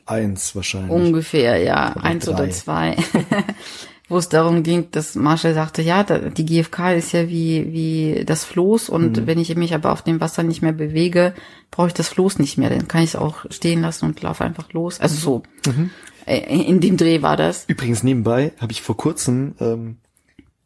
eins 0.06 0.56
wahrscheinlich. 0.56 0.92
Ungefähr, 0.92 1.58
ja, 1.58 1.96
Oder 1.96 2.04
eins 2.06 2.26
drei. 2.26 2.34
oder 2.34 2.50
zwei. 2.50 2.98
Wo 4.12 4.18
es 4.18 4.28
darum 4.28 4.64
ging, 4.64 4.88
dass 4.90 5.14
Marshall 5.14 5.54
sagte, 5.54 5.84
ja, 5.84 6.04
die 6.04 6.44
GfK 6.46 6.94
ist 6.96 7.12
ja 7.12 7.28
wie, 7.30 7.72
wie 7.72 8.26
das 8.26 8.44
Floß 8.44 8.90
und 8.90 9.18
Mhm. 9.18 9.28
wenn 9.28 9.38
ich 9.40 9.56
mich 9.56 9.76
aber 9.76 9.92
auf 9.92 10.02
dem 10.02 10.20
Wasser 10.20 10.42
nicht 10.42 10.64
mehr 10.64 10.72
bewege, 10.72 11.36
brauche 11.70 11.90
ich 11.90 11.94
das 11.94 12.10
Floß 12.10 12.40
nicht 12.40 12.58
mehr. 12.58 12.72
Dann 12.72 12.88
kann 12.88 13.04
ich 13.04 13.10
es 13.12 13.16
auch 13.16 13.46
stehen 13.52 13.82
lassen 13.84 14.06
und 14.06 14.20
laufe 14.24 14.44
einfach 14.44 14.74
los. 14.74 15.00
Also 15.00 15.16
so. 15.16 15.44
Mhm. 15.72 15.92
Äh, 16.30 16.62
In 16.62 16.80
dem 16.80 16.98
Dreh 16.98 17.22
war 17.22 17.36
das. 17.38 17.66
Übrigens 17.68 18.04
nebenbei 18.04 18.52
habe 18.60 18.72
ich 18.72 18.82
vor 18.82 18.96
kurzem 18.98 19.56
ähm, 19.60 19.98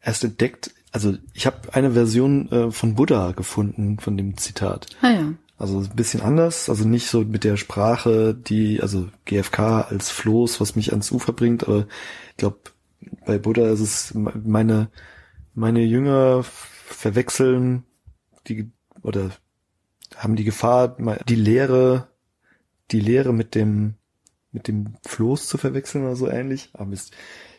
erst 0.02 0.24
entdeckt, 0.24 0.72
also 0.92 1.14
ich 1.32 1.46
habe 1.46 1.72
eine 1.72 1.92
Version 1.92 2.50
äh, 2.52 2.70
von 2.70 2.94
Buddha 2.94 3.32
gefunden 3.32 3.98
von 3.98 4.16
dem 4.16 4.36
Zitat. 4.36 4.86
Ah 5.02 5.10
ja. 5.10 5.32
Also 5.56 5.78
ein 5.78 5.88
bisschen 5.96 6.20
anders, 6.20 6.68
also 6.68 6.86
nicht 6.86 7.06
so 7.08 7.20
mit 7.22 7.44
der 7.44 7.56
Sprache, 7.56 8.34
die, 8.34 8.80
also 8.82 9.08
GFK 9.24 9.58
als 9.88 10.10
Floß, 10.10 10.60
was 10.60 10.74
mich 10.76 10.90
ans 10.90 11.10
Ufer 11.12 11.32
bringt, 11.32 11.64
aber 11.66 11.86
ich 12.30 12.36
glaube, 12.36 12.58
bei 13.24 13.38
Buddha 13.38 13.68
ist 13.70 13.80
es 13.80 14.14
me- 14.14 14.32
meine, 14.44 14.88
meine 15.54 15.80
Jünger 15.82 16.42
verwechseln 16.44 17.84
die, 18.48 18.70
oder 19.02 19.30
haben 20.16 20.36
die 20.36 20.44
Gefahr, 20.44 20.96
die 21.28 21.34
Lehre, 21.36 22.08
die 22.90 23.00
Lehre 23.00 23.32
mit 23.32 23.54
dem, 23.54 23.94
mit 24.54 24.68
dem 24.68 24.94
Floß 25.06 25.48
zu 25.48 25.58
verwechseln 25.58 26.04
oder 26.04 26.16
so 26.16 26.28
ähnlich. 26.28 26.70
Ah, 26.72 26.84
Mist. 26.84 27.12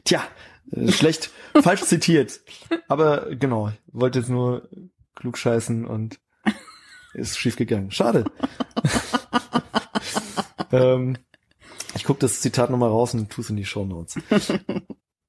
Tja, 0.06 0.24
äh, 0.72 0.92
schlecht, 0.92 1.30
falsch 1.62 1.84
zitiert. 1.84 2.40
Aber 2.88 3.36
genau, 3.36 3.72
wollte 3.88 4.20
jetzt 4.20 4.30
nur 4.30 4.70
klug 5.14 5.38
scheißen 5.38 5.86
und 5.86 6.20
ist 7.14 7.38
schief 7.38 7.56
gegangen. 7.56 7.92
Schade. 7.92 8.26
ähm, 10.72 11.18
ich 11.96 12.04
guck 12.04 12.20
das 12.20 12.42
Zitat 12.42 12.70
nochmal 12.70 12.90
raus 12.90 13.14
und 13.14 13.30
tu's 13.30 13.50
in 13.50 13.56
die 13.56 13.66
Show 13.66 13.86
Notes. 13.86 14.18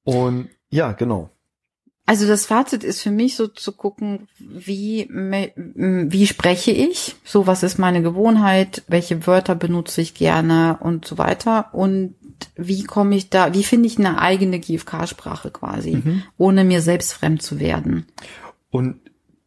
Und 0.04 0.50
ja, 0.68 0.92
genau. 0.92 1.30
Also 2.06 2.28
das 2.28 2.46
Fazit 2.46 2.84
ist 2.84 3.02
für 3.02 3.10
mich 3.10 3.34
so 3.34 3.48
zu 3.48 3.72
gucken, 3.72 4.28
wie, 4.38 5.08
wie 5.10 6.26
spreche 6.28 6.70
ich? 6.70 7.16
So, 7.25 7.48
was 7.48 7.64
ist 7.64 7.78
meine 7.78 8.00
Gewohnheit? 8.00 8.84
Welche 8.86 9.26
Wörter 9.26 9.56
benutze 9.56 10.00
ich 10.00 10.14
gerne 10.14 10.78
und 10.80 11.04
so 11.04 11.18
weiter? 11.18 11.75
Und 11.75 12.14
wie 12.54 12.84
komme 12.84 13.16
ich 13.16 13.28
da, 13.28 13.54
wie 13.54 13.64
finde 13.64 13.88
ich 13.88 13.98
eine 13.98 14.20
eigene 14.20 14.60
GFK-Sprache 14.60 15.50
quasi, 15.50 16.02
ohne 16.38 16.64
mir 16.64 16.80
selbst 16.80 17.12
fremd 17.12 17.42
zu 17.42 17.58
werden? 17.58 18.06
Und 18.70 19.00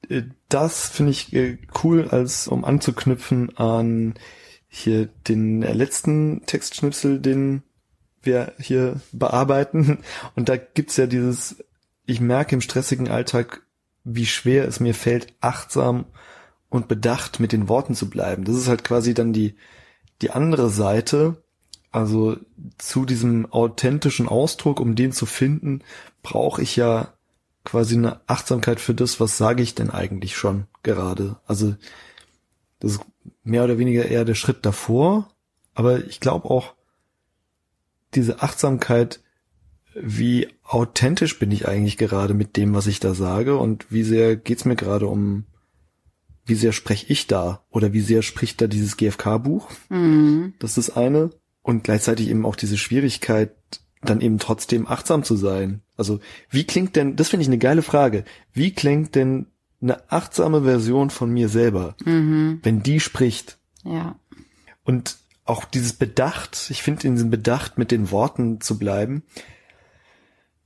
äh, 0.10 0.24
das 0.50 0.90
finde 0.90 1.12
ich 1.12 1.34
äh, 1.34 1.58
cool, 1.84 2.10
als 2.10 2.48
um 2.48 2.66
anzuknüpfen 2.66 3.58
an 3.58 4.16
hier 4.68 5.08
den 5.28 5.64
äh, 5.64 5.74
letzten 5.74 6.46
Textschnipsel, 6.46 7.20
den 7.20 7.64
wir 8.22 8.54
hier 8.60 9.00
bearbeiten. 9.12 10.00
Und 10.36 10.50
da 10.50 10.58
gibt's 10.58 10.98
ja 10.98 11.08
dieses, 11.08 11.64
ich 12.10 12.20
merke 12.20 12.56
im 12.56 12.62
stressigen 12.62 13.08
Alltag, 13.08 13.62
wie 14.04 14.26
schwer 14.26 14.68
es 14.68 14.80
mir 14.80 14.96
fällt, 14.96 15.34
achtsam 15.42 16.06
und 16.70 16.88
bedacht 16.88 17.40
mit 17.40 17.52
den 17.52 17.70
Worten 17.70 17.94
zu 17.94 18.10
bleiben. 18.10 18.46
Das 18.46 18.56
ist 18.56 18.68
halt 18.68 18.84
quasi 18.84 19.14
dann 19.14 19.32
die, 19.32 19.56
die 20.22 20.32
andere 20.32 20.70
Seite. 20.70 21.44
Also 21.92 22.38
zu 22.78 23.06
diesem 23.06 23.52
authentischen 23.52 24.28
Ausdruck, 24.28 24.80
um 24.80 24.96
den 24.96 25.12
zu 25.12 25.26
finden, 25.28 25.84
brauche 26.24 26.62
ich 26.62 26.76
ja 26.76 27.14
quasi 27.64 27.96
eine 27.96 28.22
Achtsamkeit 28.28 28.80
für 28.80 28.96
das, 28.96 29.20
was 29.20 29.38
sage 29.38 29.62
ich 29.62 29.76
denn 29.76 29.92
eigentlich 29.92 30.36
schon 30.36 30.66
gerade. 30.82 31.38
Also 31.46 31.76
das 32.80 32.94
ist 32.94 33.02
mehr 33.44 33.64
oder 33.64 33.78
weniger 33.78 34.06
eher 34.06 34.26
der 34.26 34.36
Schritt 34.36 34.66
davor, 34.66 35.30
aber 35.76 36.06
ich 36.06 36.20
glaube 36.20 36.50
auch 36.50 36.74
diese 38.16 38.42
Achtsamkeit, 38.42 39.22
wie 40.02 40.48
authentisch 40.64 41.40
bin 41.40 41.52
ich 41.52 41.68
eigentlich 41.68 41.98
gerade 41.98 42.34
mit 42.34 42.58
dem, 42.58 42.74
was 42.74 42.88
ich 42.88 43.00
da 43.00 43.14
sage 43.14 43.58
und 43.58 43.86
wie 43.90 44.04
sehr 44.04 44.36
geht's 44.36 44.66
mir 44.66 44.76
gerade 44.76 45.08
um, 45.08 45.46
wie 46.46 46.56
sehr 46.56 46.72
spreche 46.72 47.06
ich 47.12 47.28
da 47.28 47.64
oder 47.70 47.94
wie 47.94 48.02
sehr 48.02 48.22
spricht 48.22 48.62
da 48.62 48.68
dieses 48.68 48.98
GFK-Buch. 48.98 49.70
Mhm. 49.90 50.54
Das 50.60 50.78
ist 50.78 50.90
das 50.90 50.98
eine. 50.98 51.32
Und 51.62 51.84
gleichzeitig 51.84 52.30
eben 52.30 52.46
auch 52.46 52.56
diese 52.56 52.78
Schwierigkeit, 52.78 53.52
dann 54.02 54.22
eben 54.22 54.40
trotzdem 54.40 54.88
achtsam 54.88 55.24
zu 55.24 55.36
sein. 55.36 55.82
Also 55.98 56.20
wie 56.50 56.64
klingt 56.64 56.96
denn, 56.96 57.16
das 57.16 57.30
finde 57.30 57.42
ich 57.42 57.50
eine 57.50 57.58
geile 57.58 57.82
Frage, 57.82 58.24
wie 58.54 58.72
klingt 58.72 59.14
denn 59.16 59.48
eine 59.82 60.10
achtsame 60.12 60.64
Version 60.64 61.10
von 61.10 61.30
mir 61.32 61.50
selber, 61.50 61.96
Mhm. 62.06 62.60
wenn 62.64 62.82
die 62.82 63.00
spricht? 63.00 63.58
Ja. 63.84 64.16
Und 64.84 65.18
auch 65.46 65.66
dieses 65.66 65.94
Bedacht, 65.94 66.68
ich 66.70 66.82
finde 66.82 67.08
in 67.08 67.16
diesem 67.16 67.30
Bedacht 67.30 67.78
mit 67.78 67.92
den 67.92 68.12
Worten 68.12 68.62
zu 68.62 68.78
bleiben, 68.78 69.24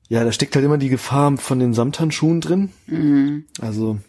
ja, 0.09 0.23
da 0.23 0.31
steckt 0.31 0.55
halt 0.55 0.65
immer 0.65 0.77
die 0.77 0.89
Gefahr 0.89 1.37
von 1.37 1.59
den 1.59 1.73
Samthandschuhen 1.73 2.41
drin. 2.41 2.69
Mhm. 2.87 3.45
Also 3.59 3.99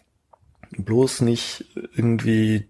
bloß 0.77 1.21
nicht 1.21 1.65
irgendwie 1.95 2.67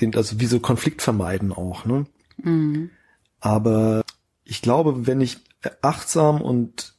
den, 0.00 0.14
also 0.14 0.40
wie 0.40 0.46
so 0.46 0.60
Konflikt 0.60 1.02
vermeiden 1.02 1.52
auch, 1.52 1.84
ne? 1.84 2.06
Mhm. 2.42 2.90
Aber 3.40 4.02
ich 4.44 4.62
glaube, 4.62 5.06
wenn 5.06 5.20
ich 5.20 5.38
achtsam 5.82 6.40
und 6.40 6.94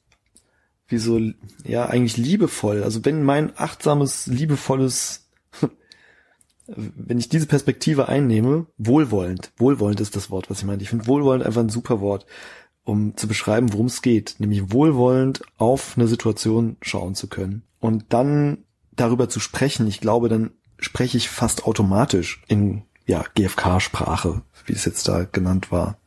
wie 0.87 0.97
so, 0.97 1.19
ja, 1.63 1.85
eigentlich 1.85 2.17
liebevoll, 2.17 2.83
also 2.83 3.03
wenn 3.05 3.23
mein 3.23 3.57
achtsames, 3.57 4.27
liebevolles, 4.27 5.29
wenn 6.67 7.17
ich 7.17 7.29
diese 7.29 7.47
Perspektive 7.47 8.09
einnehme, 8.09 8.67
wohlwollend, 8.77 9.51
wohlwollend 9.57 10.01
ist 10.01 10.15
das 10.15 10.29
Wort, 10.29 10.49
was 10.49 10.59
ich 10.59 10.65
meine. 10.65 10.81
Ich 10.81 10.89
finde 10.89 11.07
wohlwollend 11.07 11.45
einfach 11.45 11.61
ein 11.61 11.69
super 11.69 12.01
Wort, 12.01 12.25
um 12.83 13.15
zu 13.15 13.27
beschreiben, 13.27 13.73
worum 13.73 13.85
es 13.87 14.01
geht, 14.01 14.35
nämlich 14.39 14.71
wohlwollend 14.71 15.41
auf 15.57 15.97
eine 15.97 16.07
Situation 16.07 16.77
schauen 16.81 17.15
zu 17.15 17.27
können 17.27 17.63
und 17.79 18.05
dann 18.09 18.59
darüber 18.91 19.29
zu 19.29 19.39
sprechen. 19.39 19.87
Ich 19.87 19.99
glaube, 20.01 20.29
dann 20.29 20.51
spreche 20.79 21.17
ich 21.17 21.29
fast 21.29 21.65
automatisch 21.65 22.41
in 22.47 22.83
ja, 23.05 23.23
GFK-Sprache, 23.35 24.41
wie 24.65 24.73
es 24.73 24.85
jetzt 24.85 25.07
da 25.07 25.25
genannt 25.25 25.71
war. 25.71 25.97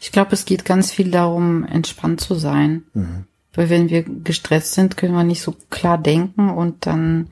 Ich 0.00 0.12
glaube, 0.12 0.32
es 0.32 0.44
geht 0.44 0.64
ganz 0.64 0.90
viel 0.90 1.10
darum, 1.10 1.64
entspannt 1.64 2.20
zu 2.20 2.34
sein. 2.34 2.82
Weil 3.54 3.70
wenn 3.70 3.90
wir 3.90 4.02
gestresst 4.02 4.74
sind, 4.74 4.96
können 4.96 5.14
wir 5.14 5.24
nicht 5.24 5.42
so 5.42 5.54
klar 5.70 5.98
denken 5.98 6.50
und 6.50 6.86
dann 6.86 7.30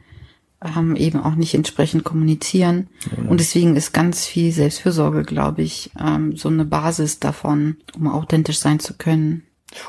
ähm, 0.77 0.97
eben 0.97 1.21
auch 1.21 1.35
nicht 1.35 1.55
entsprechend 1.55 2.05
kommunizieren. 2.05 2.89
Und 3.29 3.41
deswegen 3.41 3.77
ist 3.77 3.93
ganz 3.93 4.25
viel 4.25 4.53
Selbstfürsorge, 4.53 5.23
glaube 5.23 5.63
ich, 5.63 5.91
ähm, 5.99 6.37
so 6.37 6.49
eine 6.49 6.65
Basis 6.65 7.19
davon, 7.19 7.77
um 7.97 8.09
authentisch 8.09 8.59
sein 8.59 8.79
zu 8.81 8.95
können. 8.95 9.43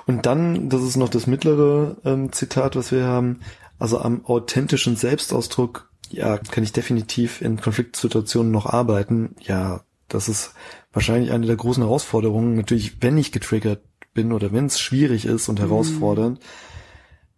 Und 0.06 0.26
dann, 0.26 0.70
das 0.70 0.84
ist 0.84 0.98
noch 0.98 1.10
das 1.10 1.28
mittlere 1.28 1.98
ähm, 2.04 2.32
Zitat, 2.32 2.76
was 2.76 2.92
wir 2.92 3.06
haben, 3.06 3.40
also 3.80 4.00
am 4.00 4.26
authentischen 4.26 4.96
Selbstausdruck, 4.96 5.92
ja, 6.10 6.38
kann 6.38 6.64
ich 6.64 6.72
definitiv 6.72 7.42
in 7.42 7.60
Konfliktsituationen 7.60 8.52
noch 8.52 8.66
arbeiten. 8.66 9.36
Ja, 9.42 9.82
das 10.08 10.30
ist 10.30 10.54
wahrscheinlich 10.94 11.32
eine 11.32 11.46
der 11.46 11.58
großen 11.58 11.84
Herausforderungen. 11.84 12.56
Natürlich, 12.56 13.02
wenn 13.02 13.18
ich 13.18 13.32
getriggert 13.32 13.82
bin 14.14 14.32
oder 14.32 14.52
wenn 14.52 14.66
es 14.66 14.80
schwierig 14.80 15.26
ist 15.26 15.50
und 15.50 15.60
herausfordernd, 15.60 16.40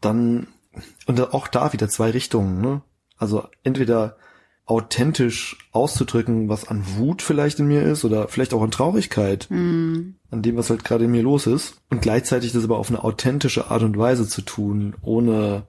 dann, 0.01 0.47
und 1.07 1.33
auch 1.33 1.47
da 1.47 1.73
wieder 1.73 1.89
zwei 1.89 2.11
Richtungen, 2.11 2.61
ne? 2.61 2.81
Also 3.19 3.47
entweder 3.63 4.15
authentisch 4.65 5.57
auszudrücken, 5.71 6.47
was 6.47 6.67
an 6.67 6.83
Wut 6.97 7.21
vielleicht 7.21 7.59
in 7.59 7.67
mir 7.67 7.83
ist 7.83 8.05
oder 8.05 8.27
vielleicht 8.27 8.53
auch 8.53 8.61
an 8.61 8.71
Traurigkeit, 8.71 9.47
an 9.49 10.15
dem, 10.31 10.57
was 10.57 10.69
halt 10.69 10.83
gerade 10.83 11.05
in 11.05 11.11
mir 11.11 11.23
los 11.23 11.47
ist. 11.47 11.77
Und 11.89 12.01
gleichzeitig 12.01 12.53
das 12.53 12.63
aber 12.63 12.77
auf 12.77 12.89
eine 12.89 13.03
authentische 13.03 13.71
Art 13.71 13.81
und 13.81 13.97
Weise 13.97 14.27
zu 14.27 14.41
tun, 14.41 14.93
ohne 15.01 15.63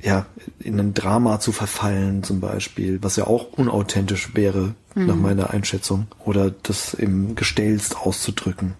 ja 0.00 0.26
in 0.60 0.78
ein 0.78 0.94
Drama 0.94 1.40
zu 1.40 1.50
verfallen 1.50 2.22
zum 2.22 2.38
Beispiel, 2.40 3.02
was 3.02 3.16
ja 3.16 3.26
auch 3.26 3.52
unauthentisch 3.54 4.34
wäre 4.34 4.74
nach 4.94 5.16
meiner 5.16 5.50
Einschätzung. 5.50 6.06
Oder 6.24 6.52
das 6.62 6.94
eben 6.94 7.34
gestelzt 7.34 7.96
auszudrücken. 7.96 8.74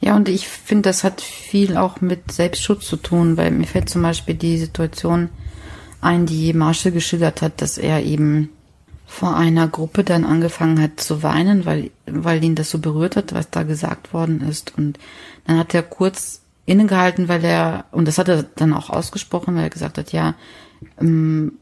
Ja, 0.00 0.16
und 0.16 0.28
ich 0.28 0.48
finde, 0.48 0.88
das 0.88 1.04
hat 1.04 1.20
viel 1.20 1.76
auch 1.76 2.00
mit 2.00 2.32
Selbstschutz 2.32 2.86
zu 2.86 2.96
tun, 2.96 3.36
weil 3.36 3.52
mir 3.52 3.66
fällt 3.66 3.88
zum 3.88 4.02
Beispiel 4.02 4.34
die 4.34 4.58
Situation 4.58 5.28
ein, 6.00 6.26
die 6.26 6.52
Marshall 6.52 6.92
geschildert 6.92 7.42
hat, 7.42 7.60
dass 7.60 7.78
er 7.78 8.02
eben 8.02 8.50
vor 9.06 9.36
einer 9.36 9.66
Gruppe 9.66 10.04
dann 10.04 10.24
angefangen 10.24 10.80
hat 10.80 11.00
zu 11.00 11.22
weinen, 11.22 11.66
weil, 11.66 11.90
weil 12.06 12.42
ihn 12.44 12.54
das 12.54 12.70
so 12.70 12.78
berührt 12.78 13.16
hat, 13.16 13.34
was 13.34 13.50
da 13.50 13.64
gesagt 13.64 14.14
worden 14.14 14.40
ist. 14.40 14.72
Und 14.78 14.98
dann 15.46 15.58
hat 15.58 15.74
er 15.74 15.82
kurz 15.82 16.42
innegehalten, 16.64 17.28
weil 17.28 17.44
er, 17.44 17.86
und 17.90 18.06
das 18.06 18.18
hat 18.18 18.28
er 18.28 18.44
dann 18.44 18.72
auch 18.72 18.88
ausgesprochen, 18.88 19.56
weil 19.56 19.64
er 19.64 19.70
gesagt 19.70 19.98
hat, 19.98 20.12
ja, 20.12 20.34
ähm, 21.00 21.54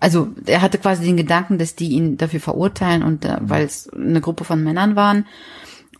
also 0.00 0.28
er 0.46 0.62
hatte 0.62 0.78
quasi 0.78 1.04
den 1.04 1.16
Gedanken, 1.16 1.58
dass 1.58 1.74
die 1.74 1.90
ihn 1.90 2.16
dafür 2.16 2.40
verurteilen 2.40 3.02
und 3.02 3.24
äh, 3.24 3.36
weil 3.40 3.66
es 3.66 3.92
eine 3.92 4.20
Gruppe 4.20 4.44
von 4.44 4.62
Männern 4.62 4.96
waren. 4.96 5.26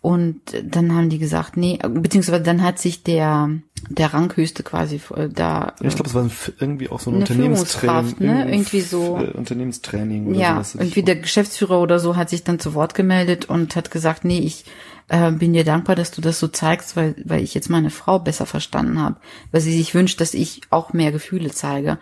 Und 0.01 0.41
dann 0.65 0.95
haben 0.95 1.11
die 1.11 1.19
gesagt, 1.19 1.57
nee, 1.57 1.79
beziehungsweise 1.83 2.43
dann 2.43 2.63
hat 2.63 2.79
sich 2.79 3.03
der 3.03 3.51
der 3.91 4.13
Ranghöchste 4.13 4.63
quasi 4.63 5.01
äh, 5.15 5.29
da. 5.29 5.75
Ja, 5.81 5.89
ich 5.89 5.95
glaube, 5.95 6.09
es 6.09 6.15
war 6.15 6.29
irgendwie 6.59 6.89
auch 6.89 7.01
so 7.01 7.11
ein 7.11 7.17
Unternehmenstraining. 7.17 8.15
Ne? 8.19 8.51
Irgendwie 8.51 8.81
so. 8.81 9.19
Äh, 9.19 9.31
Unternehmenstraining 9.31 10.27
oder 10.27 10.39
Ja, 10.39 10.55
sowas. 10.55 10.75
irgendwie 10.75 11.03
der 11.03 11.17
Geschäftsführer 11.17 11.81
oder 11.81 11.99
so 11.99 12.17
hat 12.17 12.29
sich 12.31 12.45
dann 12.45 12.59
zu 12.59 12.75
Wort 12.75 12.95
gemeldet 12.95 13.47
und 13.47 13.77
hat 13.77 13.91
gesagt, 13.91 14.25
nee, 14.25 14.41
ich 14.41 14.65
äh, 15.09 15.31
bin 15.31 15.53
dir 15.53 15.65
dankbar, 15.65 15.97
dass 15.97 16.11
du 16.11 16.21
das 16.21 16.39
so 16.39 16.49
zeigst, 16.49 16.97
weil, 16.97 17.15
weil 17.25 17.43
ich 17.43 17.55
jetzt 17.55 17.71
meine 17.71 17.91
Frau 17.91 18.19
besser 18.19 18.47
verstanden 18.47 19.01
habe, 19.01 19.17
weil 19.53 19.61
sie 19.61 19.77
sich 19.77 19.95
wünscht, 19.95 20.21
dass 20.21 20.35
ich 20.35 20.61
auch 20.71 20.93
mehr 20.93 21.13
Gefühle 21.13 21.51
zeige. 21.51 21.99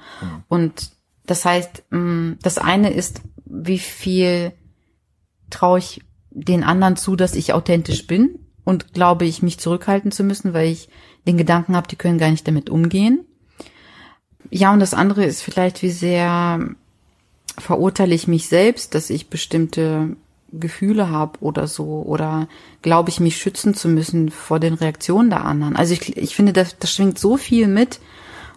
Und 0.48 0.90
das 1.26 1.44
heißt, 1.44 1.84
mh, 1.90 2.36
das 2.42 2.58
eine 2.58 2.90
ist, 2.92 3.20
wie 3.44 3.78
viel 3.78 4.52
traue 5.50 5.78
ich 5.78 6.00
den 6.36 6.62
anderen 6.64 6.96
zu, 6.96 7.16
dass 7.16 7.34
ich 7.34 7.54
authentisch 7.54 8.06
bin 8.06 8.38
und 8.64 8.92
glaube 8.92 9.24
ich, 9.24 9.42
mich 9.42 9.58
zurückhalten 9.58 10.12
zu 10.12 10.22
müssen, 10.22 10.52
weil 10.52 10.68
ich 10.68 10.88
den 11.26 11.38
Gedanken 11.38 11.74
habe, 11.74 11.88
die 11.88 11.96
können 11.96 12.18
gar 12.18 12.30
nicht 12.30 12.46
damit 12.46 12.68
umgehen. 12.68 13.24
Ja, 14.50 14.72
und 14.72 14.80
das 14.80 14.94
andere 14.94 15.24
ist 15.24 15.42
vielleicht, 15.42 15.82
wie 15.82 15.90
sehr 15.90 16.60
verurteile 17.58 18.14
ich 18.14 18.28
mich 18.28 18.48
selbst, 18.48 18.94
dass 18.94 19.08
ich 19.08 19.30
bestimmte 19.30 20.16
Gefühle 20.52 21.10
habe 21.10 21.38
oder 21.40 21.66
so 21.66 22.02
oder 22.06 22.48
glaube 22.82 23.08
ich 23.08 23.18
mich 23.18 23.38
schützen 23.38 23.74
zu 23.74 23.88
müssen 23.88 24.30
vor 24.30 24.60
den 24.60 24.74
Reaktionen 24.74 25.30
der 25.30 25.44
anderen. 25.44 25.74
Also 25.74 25.94
ich, 25.94 26.16
ich 26.16 26.36
finde, 26.36 26.52
das, 26.52 26.78
das 26.78 26.92
schwingt 26.92 27.18
so 27.18 27.38
viel 27.38 27.66
mit 27.66 27.98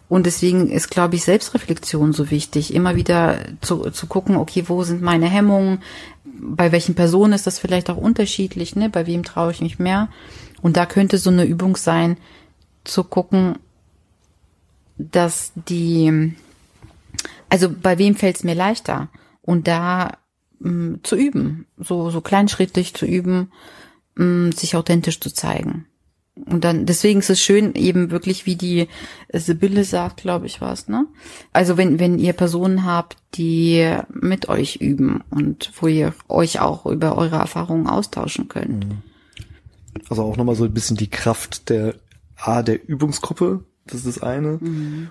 und 0.10 0.26
deswegen 0.26 0.70
ist, 0.70 0.90
glaube 0.90 1.16
ich, 1.16 1.24
Selbstreflexion 1.24 2.14
so 2.14 2.32
wichtig, 2.32 2.74
immer 2.74 2.96
wieder 2.96 3.46
zu, 3.62 3.92
zu 3.92 4.08
gucken, 4.08 4.36
okay, 4.36 4.64
wo 4.68 4.84
sind 4.84 5.04
meine 5.04 5.28
Hemmungen, 5.28 5.84
bei 6.24 6.72
welchen 6.72 6.96
Personen 6.96 7.34
ist 7.34 7.46
das 7.46 7.60
vielleicht 7.60 7.92
auch 7.92 7.98
unterschiedlich, 7.98 8.76
ne? 8.76 8.90
Bei 8.90 9.06
wem 9.06 9.24
traue 9.24 9.52
ich 9.52 9.62
mich 9.62 9.78
mehr? 9.78 10.10
Und 10.62 10.78
da 10.78 10.88
könnte 10.88 11.20
so 11.20 11.30
eine 11.30 11.46
Übung 11.46 11.76
sein, 11.78 12.18
zu 12.86 13.04
gucken, 13.04 13.60
dass 14.98 15.52
die, 15.56 16.34
also 17.50 17.70
bei 17.70 18.00
wem 18.00 18.16
fällt 18.16 18.38
es 18.38 18.44
mir 18.44 18.56
leichter? 18.56 19.10
Und 19.42 19.68
da 19.68 20.18
mh, 20.60 21.00
zu 21.04 21.16
üben, 21.16 21.68
so, 21.78 22.10
so 22.10 22.22
kleinschrittlich 22.22 22.96
zu 22.96 23.06
üben, 23.06 23.52
mh, 24.16 24.56
sich 24.56 24.76
authentisch 24.76 25.20
zu 25.20 25.32
zeigen. 25.32 25.86
Und 26.46 26.64
dann, 26.64 26.86
deswegen 26.86 27.20
ist 27.20 27.30
es 27.30 27.42
schön, 27.42 27.76
eben 27.76 28.12
wirklich, 28.12 28.46
wie 28.46 28.56
die 28.56 28.88
Sibylle 29.32 29.84
sagt, 29.84 30.22
glaube 30.22 30.46
ich, 30.46 30.62
was, 30.62 30.88
ne? 30.88 31.06
Also 31.54 31.78
wenn, 31.78 32.00
wenn 32.00 32.20
ihr 32.20 32.34
Personen 32.34 32.86
habt, 32.86 33.18
die 33.36 33.96
mit 34.10 34.50
euch 34.50 34.78
üben 34.78 35.24
und 35.30 35.72
wo 35.80 35.88
ihr 35.88 36.14
euch 36.28 36.60
auch 36.60 36.86
über 36.86 37.18
eure 37.18 37.38
Erfahrungen 37.38 37.88
austauschen 37.88 38.48
könnt. 38.48 38.86
Also 40.10 40.24
auch 40.24 40.38
nochmal 40.38 40.56
so 40.56 40.66
ein 40.66 40.74
bisschen 40.74 40.98
die 40.98 41.10
Kraft 41.10 41.70
der 41.70 41.96
A, 42.38 42.64
der 42.64 42.88
Übungsgruppe, 42.88 43.64
das 43.86 44.06
ist 44.06 44.18
das 44.18 44.24
eine. 44.24 44.60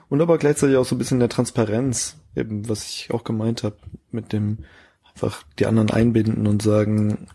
Und 0.09 0.21
aber 0.21 0.39
gleichzeitig 0.39 0.77
auch 0.77 0.85
so 0.85 0.95
ein 0.95 0.99
bisschen 0.99 1.21
der 1.21 1.29
Transparenz, 1.29 2.17
eben 2.35 2.69
was 2.69 2.89
ich 2.89 3.11
auch 3.13 3.25
gemeint 3.25 3.65
habe, 3.65 3.77
mit 4.11 4.33
dem 4.33 4.59
einfach 5.13 5.43
die 5.59 5.67
anderen 5.67 5.91
einbinden 5.91 6.47
und 6.47 6.63
sagen, 6.63 7.27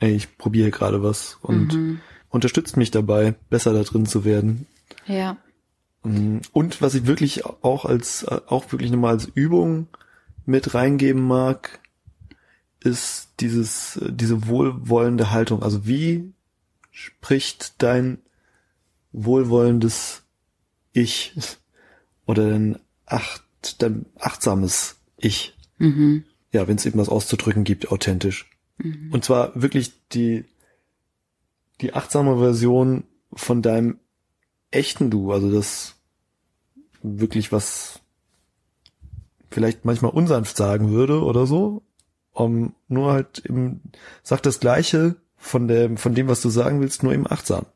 ey, 0.00 0.12
ich 0.12 0.36
probiere 0.36 0.70
gerade 0.70 1.02
was 1.02 1.38
und 1.40 2.00
unterstützt 2.32 2.76
mich 2.76 2.90
dabei, 2.90 3.34
besser 3.50 3.72
da 3.72 3.82
drin 3.82 4.06
zu 4.06 4.24
werden. 4.24 4.66
Ja. 5.06 5.36
Und 6.02 6.80
was 6.80 6.94
ich 6.94 7.06
wirklich 7.06 7.44
auch 7.44 7.84
als, 7.84 8.26
auch 8.26 8.72
wirklich 8.72 8.90
nochmal 8.90 9.12
als 9.12 9.26
Übung 9.26 9.86
mit 10.44 10.74
reingeben 10.74 11.22
mag, 11.22 11.78
ist 12.80 13.28
dieses, 13.38 14.00
diese 14.08 14.48
wohlwollende 14.48 15.30
Haltung. 15.30 15.62
Also 15.62 15.86
wie 15.86 16.32
spricht 16.90 17.80
dein 17.80 18.18
wohlwollendes 19.12 20.22
Ich 20.92 21.34
oder 22.26 22.48
dein, 22.48 22.78
acht, 23.06 23.44
dein 23.78 24.06
achtsames 24.18 24.96
Ich? 25.16 25.54
Mhm. 25.78 26.24
Ja, 26.50 26.66
wenn 26.66 26.76
es 26.76 26.86
eben 26.86 26.98
was 26.98 27.08
auszudrücken 27.08 27.64
gibt, 27.64 27.92
authentisch. 27.92 28.50
Und 29.10 29.24
zwar 29.24 29.52
wirklich 29.54 29.92
die, 30.12 30.44
die 31.82 31.94
achtsame 31.94 32.38
Version 32.38 33.04
von 33.32 33.60
deinem 33.60 33.98
echten 34.70 35.10
Du, 35.10 35.32
also 35.32 35.50
das 35.50 35.96
wirklich 37.02 37.52
was 37.52 38.00
vielleicht 39.50 39.84
manchmal 39.84 40.12
unsanft 40.12 40.56
sagen 40.56 40.90
würde 40.90 41.22
oder 41.22 41.46
so, 41.46 41.82
um, 42.32 42.74
nur 42.88 43.12
halt 43.12 43.44
eben, 43.44 43.82
sagt 44.22 44.46
das 44.46 44.60
Gleiche 44.60 45.16
von 45.36 45.68
dem, 45.68 45.96
von 45.96 46.14
dem, 46.14 46.28
was 46.28 46.40
du 46.40 46.48
sagen 46.48 46.80
willst, 46.80 47.02
nur 47.02 47.12
eben 47.12 47.30
achtsam. 47.30 47.66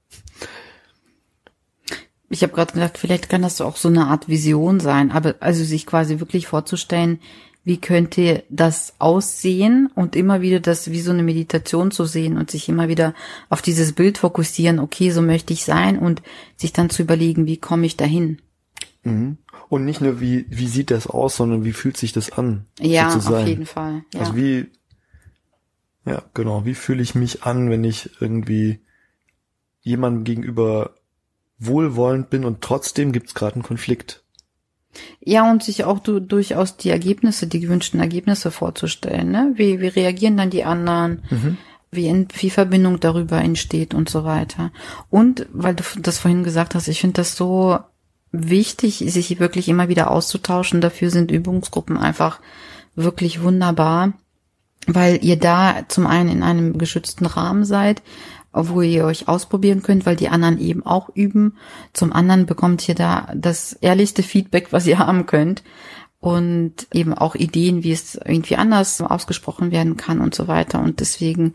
Ich 2.29 2.43
habe 2.43 2.53
gerade 2.53 2.73
gedacht, 2.73 2.99
vielleicht 2.99 3.29
kann 3.29 3.43
das 3.43 3.61
auch 3.61 3.77
so 3.77 3.89
eine 3.89 4.07
Art 4.07 4.29
Vision 4.29 4.81
sein, 4.81 5.13
aber 5.13 5.35
also 5.41 5.63
sich 5.63 5.87
quasi 5.87 6.19
wirklich 6.19 6.47
vorzustellen, 6.47 7.21
wie 7.67 7.79
könnte 7.79 8.45
das 8.49 8.95
aussehen 9.01 9.91
und 9.93 10.15
immer 10.15 10.41
wieder 10.41 10.61
das 10.61 10.93
wie 10.93 11.01
so 11.01 11.11
eine 11.11 11.25
Meditation 11.25 11.91
zu 11.91 12.05
sehen 12.05 12.39
und 12.39 12.49
sich 12.49 12.69
immer 12.69 12.87
wieder 12.87 13.13
auf 13.49 13.61
dieses 13.61 13.93
Bild 13.93 14.19
fokussieren, 14.19 14.79
okay, 14.79 15.11
so 15.11 15.21
möchte 15.21 15.53
ich 15.53 15.65
sein 15.65 15.99
und 15.99 16.23
sich 16.55 16.73
dann 16.73 16.91
zu 16.91 17.03
überlegen, 17.03 17.47
wie 17.47 17.57
komme 17.57 17.85
ich 17.85 17.97
dahin? 17.97 18.41
Und 19.03 19.85
nicht 19.85 20.01
nur, 20.01 20.21
wie, 20.21 20.47
wie 20.49 20.69
sieht 20.69 20.93
das 20.93 21.09
aus, 21.09 21.35
sondern 21.35 21.65
wie 21.65 21.73
fühlt 21.73 21.97
sich 21.97 22.13
das 22.13 22.31
an? 22.31 22.67
Ja, 22.79 23.11
so 23.11 23.35
auf 23.35 23.45
jeden 23.45 23.67
Fall. 23.67 24.05
Ja. 24.15 24.21
Also 24.21 24.37
wie, 24.37 24.67
ja, 26.05 26.23
genau, 26.35 26.65
wie 26.67 26.75
fühle 26.75 27.03
ich 27.03 27.17
mich 27.17 27.43
an, 27.43 27.69
wenn 27.69 27.83
ich 27.83 28.11
irgendwie 28.21 28.79
jemandem 29.81 30.23
gegenüber 30.23 30.95
wohlwollend 31.59 32.31
bin 32.31 32.45
und 32.45 32.61
trotzdem 32.61 33.11
gibt's 33.11 33.35
gerade 33.35 33.57
einen 33.57 33.65
Konflikt. 33.65 34.23
Ja, 35.21 35.51
und 35.51 35.63
sich 35.63 35.85
auch 35.85 35.99
du, 35.99 36.21
durchaus 36.21 36.77
die 36.77 36.91
Ergebnisse, 36.91 37.47
die 37.47 37.61
gewünschten 37.61 38.01
Ergebnisse 38.01 38.51
vorzustellen. 38.51 39.31
Ne? 39.31 39.53
Wie, 39.55 39.81
wie 39.81 39.89
reagieren 39.89 40.37
dann 40.37 40.51
die 40.51 40.65
anderen? 40.65 41.23
Wie, 41.91 42.09
in, 42.09 42.29
wie 42.39 42.51
Verbindung 42.51 43.01
darüber 43.01 43.41
entsteht 43.41 43.95
und 43.95 44.09
so 44.09 44.25
weiter. 44.25 44.71
Und 45.09 45.47
weil 45.53 45.75
du 45.75 45.83
das 46.01 46.19
vorhin 46.19 46.45
gesagt 46.45 46.75
hast, 46.75 46.89
ich 46.89 47.01
finde 47.01 47.15
das 47.15 47.37
so 47.37 47.79
wichtig, 48.33 48.99
sich 49.07 49.39
wirklich 49.41 49.69
immer 49.69 49.89
wieder 49.89 50.11
auszutauschen. 50.11 50.81
Dafür 50.81 51.11
sind 51.11 51.31
Übungsgruppen 51.31 51.97
einfach 51.97 52.41
wirklich 52.95 53.43
wunderbar, 53.43 54.15
weil 54.87 55.25
ihr 55.25 55.39
da 55.39 55.85
zum 55.89 56.07
einen 56.07 56.31
in 56.31 56.43
einem 56.43 56.79
geschützten 56.79 57.27
Rahmen 57.27 57.65
seid, 57.65 58.03
wo 58.57 58.81
ihr 58.83 59.05
euch 59.05 59.29
ausprobieren 59.29 59.83
könnt, 59.83 60.07
weil 60.07 60.17
die 60.17 60.29
anderen 60.29 60.59
eben 60.59 60.85
auch 60.85 61.09
üben. 61.15 61.57
Zum 61.93 62.13
anderen 62.13 62.47
bekommt 62.47 62.89
ihr 62.89 62.95
da 62.95 63.29
das 63.35 63.73
ehrlichste 63.75 64.23
Feedback, 64.23 64.69
was 64.73 64.87
ihr 64.87 64.99
haben 65.07 65.27
könnt. 65.27 65.63
Und 66.19 66.89
eben 66.93 67.15
auch 67.15 67.35
Ideen, 67.35 67.85
wie 67.85 67.93
es 67.93 68.15
irgendwie 68.17 68.57
anders 68.57 69.01
ausgesprochen 69.01 69.71
werden 69.71 69.97
kann 69.97 70.21
und 70.21 70.35
so 70.35 70.49
weiter. 70.49 70.81
Und 70.81 70.99
deswegen 71.01 71.53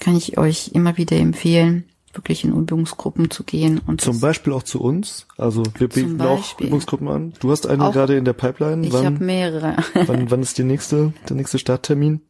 kann 0.00 0.16
ich 0.16 0.38
euch 0.38 0.70
immer 0.74 0.96
wieder 0.96 1.16
empfehlen, 1.16 1.84
wirklich 2.14 2.42
in 2.42 2.52
Übungsgruppen 2.52 3.30
zu 3.30 3.44
gehen. 3.44 3.80
Und 3.86 4.00
Zum 4.00 4.18
Beispiel 4.18 4.52
auch 4.54 4.62
zu 4.64 4.80
uns. 4.80 5.26
Also 5.36 5.62
wir 5.76 5.88
bieten 5.88 6.20
auch. 6.20 6.58
Übungsgruppen 6.58 7.06
an. 7.08 7.32
Du 7.38 7.50
hast 7.52 7.66
eine 7.66 7.84
Auch- 7.84 7.92
gerade 7.92 8.16
in 8.16 8.24
der 8.24 8.32
Pipeline. 8.32 8.84
ich 8.86 8.94
habe 8.94 9.22
mehrere. 9.22 9.76
wann, 10.06 10.30
wann 10.30 10.42
ist 10.42 10.58
die 10.58 10.64
nächste, 10.64 11.12
der 11.28 11.36
nächste 11.36 11.58
Starttermin? 11.58 12.22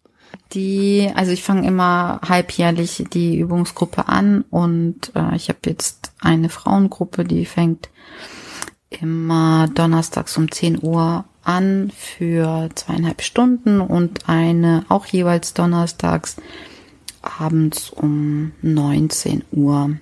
Die, 0.53 1.11
also 1.15 1.31
ich 1.31 1.43
fange 1.43 1.67
immer 1.67 2.21
halbjährlich 2.27 3.05
die 3.13 3.39
Übungsgruppe 3.39 4.09
an 4.09 4.45
und 4.51 5.13
äh, 5.15 5.37
ich 5.37 5.49
habe 5.51 5.59
jetzt 5.67 6.13
eine 6.21 6.49
Frauengruppe, 6.49 7.25
die 7.25 7.45
fängt 7.45 7.91
immer 8.89 9.69
donnerstags 9.75 10.37
um 10.39 10.51
10 10.51 10.83
Uhr 10.83 11.27
an 11.45 11.93
für 11.97 12.69
zweieinhalb 12.75 13.23
Stunden 13.23 13.81
und 13.81 14.29
eine 14.29 14.85
auch 14.89 15.07
jeweils 15.07 15.55
donnerstags 15.55 16.37
abends 17.23 17.91
um 17.91 18.53
19 18.63 19.45
Uhr. 19.53 19.97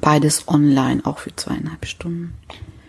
Beides 0.00 0.48
online, 0.48 1.04
auch 1.04 1.18
für 1.18 1.34
zweieinhalb 1.34 1.86
Stunden. 1.86 2.34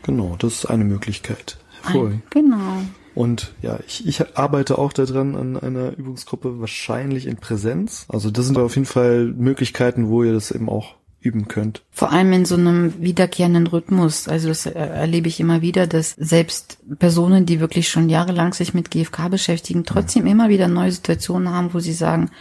Genau, 0.03 0.35
das 0.37 0.55
ist 0.55 0.65
eine 0.65 0.83
Möglichkeit. 0.83 1.57
Hervorragend. 1.81 2.29
Genau. 2.31 2.83
Und 3.13 3.53
ja, 3.61 3.79
ich, 3.85 4.07
ich 4.07 4.37
arbeite 4.37 4.77
auch 4.77 4.93
daran 4.93 5.35
an 5.35 5.57
einer 5.57 5.97
Übungsgruppe, 5.97 6.59
wahrscheinlich 6.59 7.25
in 7.25 7.37
Präsenz. 7.37 8.05
Also 8.07 8.31
das 8.31 8.45
sind 8.45 8.57
auf 8.57 8.75
jeden 8.75 8.85
Fall 8.85 9.25
Möglichkeiten, 9.25 10.07
wo 10.07 10.23
ihr 10.23 10.33
das 10.33 10.51
eben 10.51 10.69
auch 10.69 10.95
üben 11.19 11.47
könnt. 11.47 11.83
Vor 11.91 12.11
allem 12.11 12.33
in 12.33 12.45
so 12.45 12.55
einem 12.55 12.99
wiederkehrenden 12.99 13.67
Rhythmus. 13.67 14.27
Also 14.27 14.47
das 14.47 14.65
erlebe 14.65 15.27
ich 15.27 15.39
immer 15.39 15.61
wieder, 15.61 15.85
dass 15.85 16.11
selbst 16.11 16.79
Personen, 16.97 17.45
die 17.45 17.59
wirklich 17.59 17.89
schon 17.89 18.09
jahrelang 18.09 18.53
sich 18.53 18.73
mit 18.73 18.89
GFK 18.89 19.29
beschäftigen, 19.29 19.83
trotzdem 19.85 20.25
immer 20.25 20.49
wieder 20.49 20.67
neue 20.67 20.91
Situationen 20.91 21.49
haben, 21.49 21.73
wo 21.73 21.79
sie 21.79 21.93
sagen, 21.93 22.31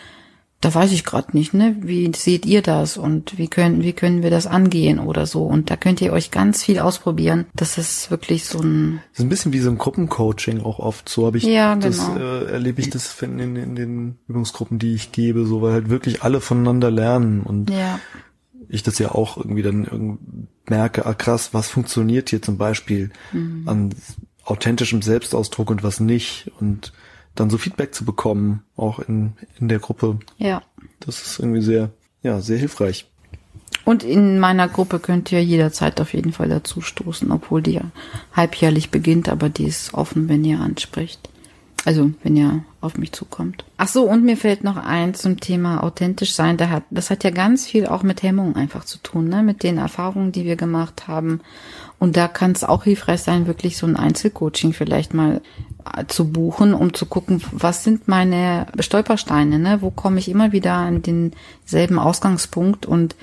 da 0.60 0.74
weiß 0.74 0.92
ich 0.92 1.04
gerade 1.04 1.34
nicht, 1.34 1.54
ne? 1.54 1.74
Wie 1.80 2.12
seht 2.14 2.44
ihr 2.44 2.60
das 2.60 2.98
und 2.98 3.38
wie 3.38 3.48
können 3.48 3.82
wie 3.82 3.94
können 3.94 4.22
wir 4.22 4.28
das 4.28 4.46
angehen 4.46 4.98
oder 4.98 5.24
so? 5.24 5.44
Und 5.44 5.70
da 5.70 5.76
könnt 5.76 6.02
ihr 6.02 6.12
euch 6.12 6.30
ganz 6.30 6.62
viel 6.62 6.80
ausprobieren. 6.80 7.46
Das 7.54 7.78
ist 7.78 8.10
wirklich 8.10 8.44
so 8.44 8.60
ein 8.60 9.00
das 9.12 9.20
ist 9.20 9.24
ein 9.24 9.28
bisschen 9.30 9.52
wie 9.54 9.60
so 9.60 9.70
ein 9.70 9.78
Gruppencoaching 9.78 10.60
auch 10.60 10.78
oft. 10.78 11.08
So 11.08 11.24
habe 11.24 11.38
ich 11.38 11.44
ja, 11.44 11.74
genau. 11.74 11.86
das 11.86 12.08
äh, 12.08 12.52
erlebe 12.52 12.82
ich 12.82 12.90
das 12.90 13.20
in, 13.22 13.38
in, 13.38 13.56
in 13.56 13.74
den 13.74 14.18
Übungsgruppen, 14.28 14.78
die 14.78 14.94
ich 14.94 15.12
gebe, 15.12 15.46
so 15.46 15.62
weil 15.62 15.72
halt 15.72 15.88
wirklich 15.88 16.22
alle 16.22 16.42
voneinander 16.42 16.90
lernen 16.90 17.40
und 17.40 17.70
ja. 17.70 17.98
ich 18.68 18.82
das 18.82 18.98
ja 18.98 19.12
auch 19.12 19.38
irgendwie 19.38 19.62
dann 19.62 20.48
merke, 20.68 21.06
ah 21.06 21.14
krass, 21.14 21.54
was 21.54 21.68
funktioniert 21.68 22.28
hier 22.28 22.42
zum 22.42 22.58
Beispiel 22.58 23.10
mhm. 23.32 23.62
an 23.66 23.94
authentischem 24.44 25.00
Selbstausdruck 25.00 25.70
und 25.70 25.82
was 25.82 26.00
nicht 26.00 26.50
und 26.60 26.92
dann 27.40 27.50
so 27.50 27.58
Feedback 27.58 27.94
zu 27.94 28.04
bekommen, 28.04 28.62
auch 28.76 28.98
in, 28.98 29.32
in 29.58 29.68
der 29.68 29.78
Gruppe. 29.78 30.18
Ja. 30.38 30.62
Das 31.00 31.22
ist 31.22 31.38
irgendwie 31.38 31.62
sehr, 31.62 31.90
ja, 32.22 32.40
sehr 32.40 32.58
hilfreich. 32.58 33.06
Und 33.84 34.04
in 34.04 34.38
meiner 34.38 34.68
Gruppe 34.68 34.98
könnt 34.98 35.32
ihr 35.32 35.42
jederzeit 35.42 36.00
auf 36.00 36.12
jeden 36.12 36.32
Fall 36.32 36.50
dazu 36.50 36.82
stoßen, 36.82 37.30
obwohl 37.32 37.62
die 37.62 37.72
ja 37.72 37.90
halbjährlich 38.34 38.90
beginnt, 38.90 39.28
aber 39.28 39.48
die 39.48 39.64
ist 39.64 39.94
offen, 39.94 40.28
wenn 40.28 40.44
ihr 40.44 40.60
anspricht. 40.60 41.29
Also, 41.86 42.10
wenn 42.22 42.36
ihr 42.36 42.62
auf 42.82 42.98
mich 42.98 43.12
zukommt. 43.12 43.64
Ach 43.78 43.88
so, 43.88 44.04
und 44.04 44.22
mir 44.22 44.36
fällt 44.36 44.64
noch 44.64 44.76
ein 44.76 45.14
zum 45.14 45.40
Thema 45.40 45.82
authentisch 45.82 46.34
sein. 46.34 46.58
Da 46.58 46.68
hat, 46.68 46.82
das 46.90 47.08
hat 47.08 47.24
ja 47.24 47.30
ganz 47.30 47.66
viel 47.66 47.86
auch 47.86 48.02
mit 48.02 48.22
Hemmungen 48.22 48.56
einfach 48.56 48.84
zu 48.84 48.98
tun, 48.98 49.28
ne? 49.28 49.42
Mit 49.42 49.62
den 49.62 49.78
Erfahrungen, 49.78 50.32
die 50.32 50.44
wir 50.44 50.56
gemacht 50.56 51.08
haben. 51.08 51.40
Und 51.98 52.16
da 52.16 52.28
kann 52.28 52.52
es 52.52 52.64
auch 52.64 52.84
hilfreich 52.84 53.22
sein, 53.22 53.46
wirklich 53.46 53.78
so 53.78 53.86
ein 53.86 53.96
Einzelcoaching 53.96 54.74
vielleicht 54.74 55.14
mal 55.14 55.40
äh, 55.94 56.04
zu 56.06 56.30
buchen, 56.30 56.74
um 56.74 56.92
zu 56.92 57.06
gucken, 57.06 57.42
was 57.52 57.82
sind 57.82 58.08
meine 58.08 58.66
Stolpersteine, 58.78 59.58
ne? 59.58 59.80
Wo 59.80 59.90
komme 59.90 60.18
ich 60.18 60.28
immer 60.28 60.52
wieder 60.52 60.74
an 60.74 61.00
denselben 61.00 61.98
Ausgangspunkt 61.98 62.84
und 62.84 63.16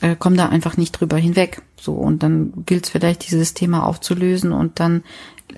äh, 0.00 0.16
komme 0.16 0.36
da 0.36 0.48
einfach 0.48 0.76
nicht 0.76 0.92
drüber 0.92 1.16
hinweg. 1.16 1.62
So, 1.78 1.94
und 1.94 2.22
dann 2.22 2.52
gilt 2.66 2.84
es 2.84 2.90
vielleicht, 2.90 3.28
dieses 3.28 3.54
Thema 3.54 3.84
aufzulösen 3.86 4.52
und 4.52 4.80
dann 4.80 5.02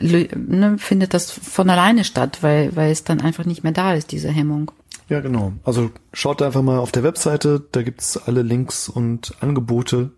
ne, 0.01 0.79
findet 0.79 1.15
das 1.15 1.31
von 1.31 1.69
alleine 1.71 2.05
statt, 2.05 2.39
weil, 2.43 2.75
weil 2.77 2.91
es 2.91 3.05
dann 3.05 3.21
einfach 3.21 3.45
nicht 3.45 3.63
mehr 3.63 3.73
da 3.73 3.95
ist, 3.95 4.13
diese 4.13 4.29
Hemmung. 4.29 4.71
Ja, 5.09 5.21
genau. 5.21 5.53
Also 5.65 5.91
schaut 6.13 6.43
einfach 6.43 6.63
mal 6.63 6.79
auf 6.79 6.93
der 6.93 7.03
Webseite, 7.03 7.63
da 7.73 7.83
gibt's 7.83 8.17
alle 8.17 8.43
Links 8.43 8.89
und 8.89 9.35
Angebote 9.41 10.13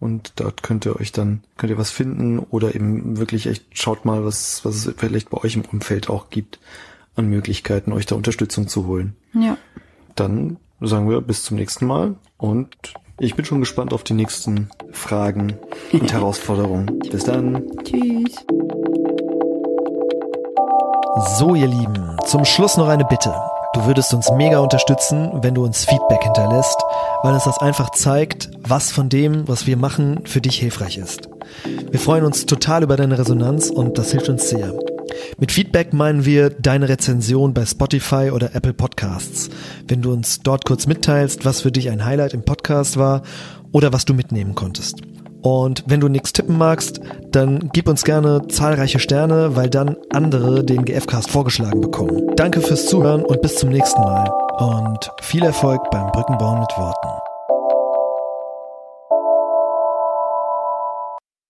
und 0.00 0.32
dort 0.36 0.62
könnt 0.62 0.84
ihr 0.84 0.96
euch 1.00 1.12
dann, 1.12 1.42
könnt 1.56 1.70
ihr 1.70 1.78
was 1.78 1.90
finden 1.90 2.38
oder 2.38 2.74
eben 2.74 3.16
wirklich 3.16 3.46
echt 3.46 3.64
schaut 3.72 4.04
mal, 4.04 4.24
was, 4.24 4.64
was 4.64 4.86
es 4.86 4.94
vielleicht 4.96 5.30
bei 5.30 5.38
euch 5.38 5.56
im 5.56 5.64
Umfeld 5.64 6.10
auch 6.10 6.28
gibt 6.30 6.58
an 7.16 7.28
Möglichkeiten, 7.28 7.92
euch 7.92 8.06
da 8.06 8.16
Unterstützung 8.16 8.68
zu 8.68 8.86
holen. 8.86 9.16
Ja. 9.32 9.56
Dann 10.14 10.58
sagen 10.80 11.08
wir 11.08 11.20
bis 11.20 11.44
zum 11.44 11.56
nächsten 11.56 11.86
Mal 11.86 12.16
und 12.36 12.76
ich 13.18 13.36
bin 13.36 13.44
schon 13.44 13.60
gespannt 13.60 13.92
auf 13.92 14.02
die 14.02 14.14
nächsten 14.14 14.68
Fragen 14.90 15.56
und 15.92 16.12
Herausforderungen. 16.12 16.98
Bis 17.10 17.24
dann. 17.24 17.62
Tschüss. 17.84 18.44
So, 21.16 21.54
ihr 21.54 21.68
Lieben, 21.68 22.16
zum 22.26 22.44
Schluss 22.44 22.76
noch 22.76 22.88
eine 22.88 23.04
Bitte. 23.04 23.32
Du 23.72 23.86
würdest 23.86 24.12
uns 24.14 24.32
mega 24.32 24.58
unterstützen, 24.58 25.30
wenn 25.42 25.54
du 25.54 25.62
uns 25.64 25.84
Feedback 25.84 26.24
hinterlässt, 26.24 26.76
weil 27.22 27.36
es 27.36 27.44
das 27.44 27.58
einfach 27.58 27.90
zeigt, 27.90 28.50
was 28.66 28.90
von 28.90 29.08
dem, 29.08 29.46
was 29.46 29.68
wir 29.68 29.76
machen, 29.76 30.26
für 30.26 30.40
dich 30.40 30.58
hilfreich 30.58 30.98
ist. 30.98 31.28
Wir 31.88 32.00
freuen 32.00 32.24
uns 32.24 32.46
total 32.46 32.82
über 32.82 32.96
deine 32.96 33.16
Resonanz 33.16 33.70
und 33.70 33.96
das 33.96 34.10
hilft 34.10 34.28
uns 34.28 34.48
sehr. 34.48 34.74
Mit 35.38 35.52
Feedback 35.52 35.92
meinen 35.92 36.24
wir 36.24 36.50
deine 36.50 36.88
Rezension 36.88 37.54
bei 37.54 37.64
Spotify 37.64 38.32
oder 38.32 38.52
Apple 38.56 38.74
Podcasts. 38.74 39.50
Wenn 39.86 40.02
du 40.02 40.12
uns 40.12 40.40
dort 40.40 40.64
kurz 40.64 40.88
mitteilst, 40.88 41.44
was 41.44 41.60
für 41.60 41.70
dich 41.70 41.90
ein 41.90 42.04
Highlight 42.04 42.34
im 42.34 42.42
Podcast 42.42 42.96
war 42.96 43.22
oder 43.70 43.92
was 43.92 44.04
du 44.04 44.14
mitnehmen 44.14 44.56
konntest. 44.56 44.96
Und 45.44 45.84
wenn 45.86 46.00
du 46.00 46.08
nichts 46.08 46.32
tippen 46.32 46.56
magst, 46.56 47.00
dann 47.30 47.68
gib 47.74 47.86
uns 47.86 48.04
gerne 48.04 48.48
zahlreiche 48.48 48.98
Sterne, 48.98 49.54
weil 49.54 49.68
dann 49.68 49.96
andere 50.10 50.64
den 50.64 50.86
GFcast 50.86 51.30
vorgeschlagen 51.30 51.82
bekommen. 51.82 52.34
Danke 52.34 52.62
fürs 52.62 52.86
Zuhören 52.86 53.22
und 53.22 53.42
bis 53.42 53.56
zum 53.56 53.68
nächsten 53.68 54.00
Mal. 54.00 54.26
Und 54.58 55.10
viel 55.20 55.44
Erfolg 55.44 55.90
beim 55.90 56.10
Brückenbauen 56.12 56.60
mit 56.60 56.70
Worten. 56.78 57.23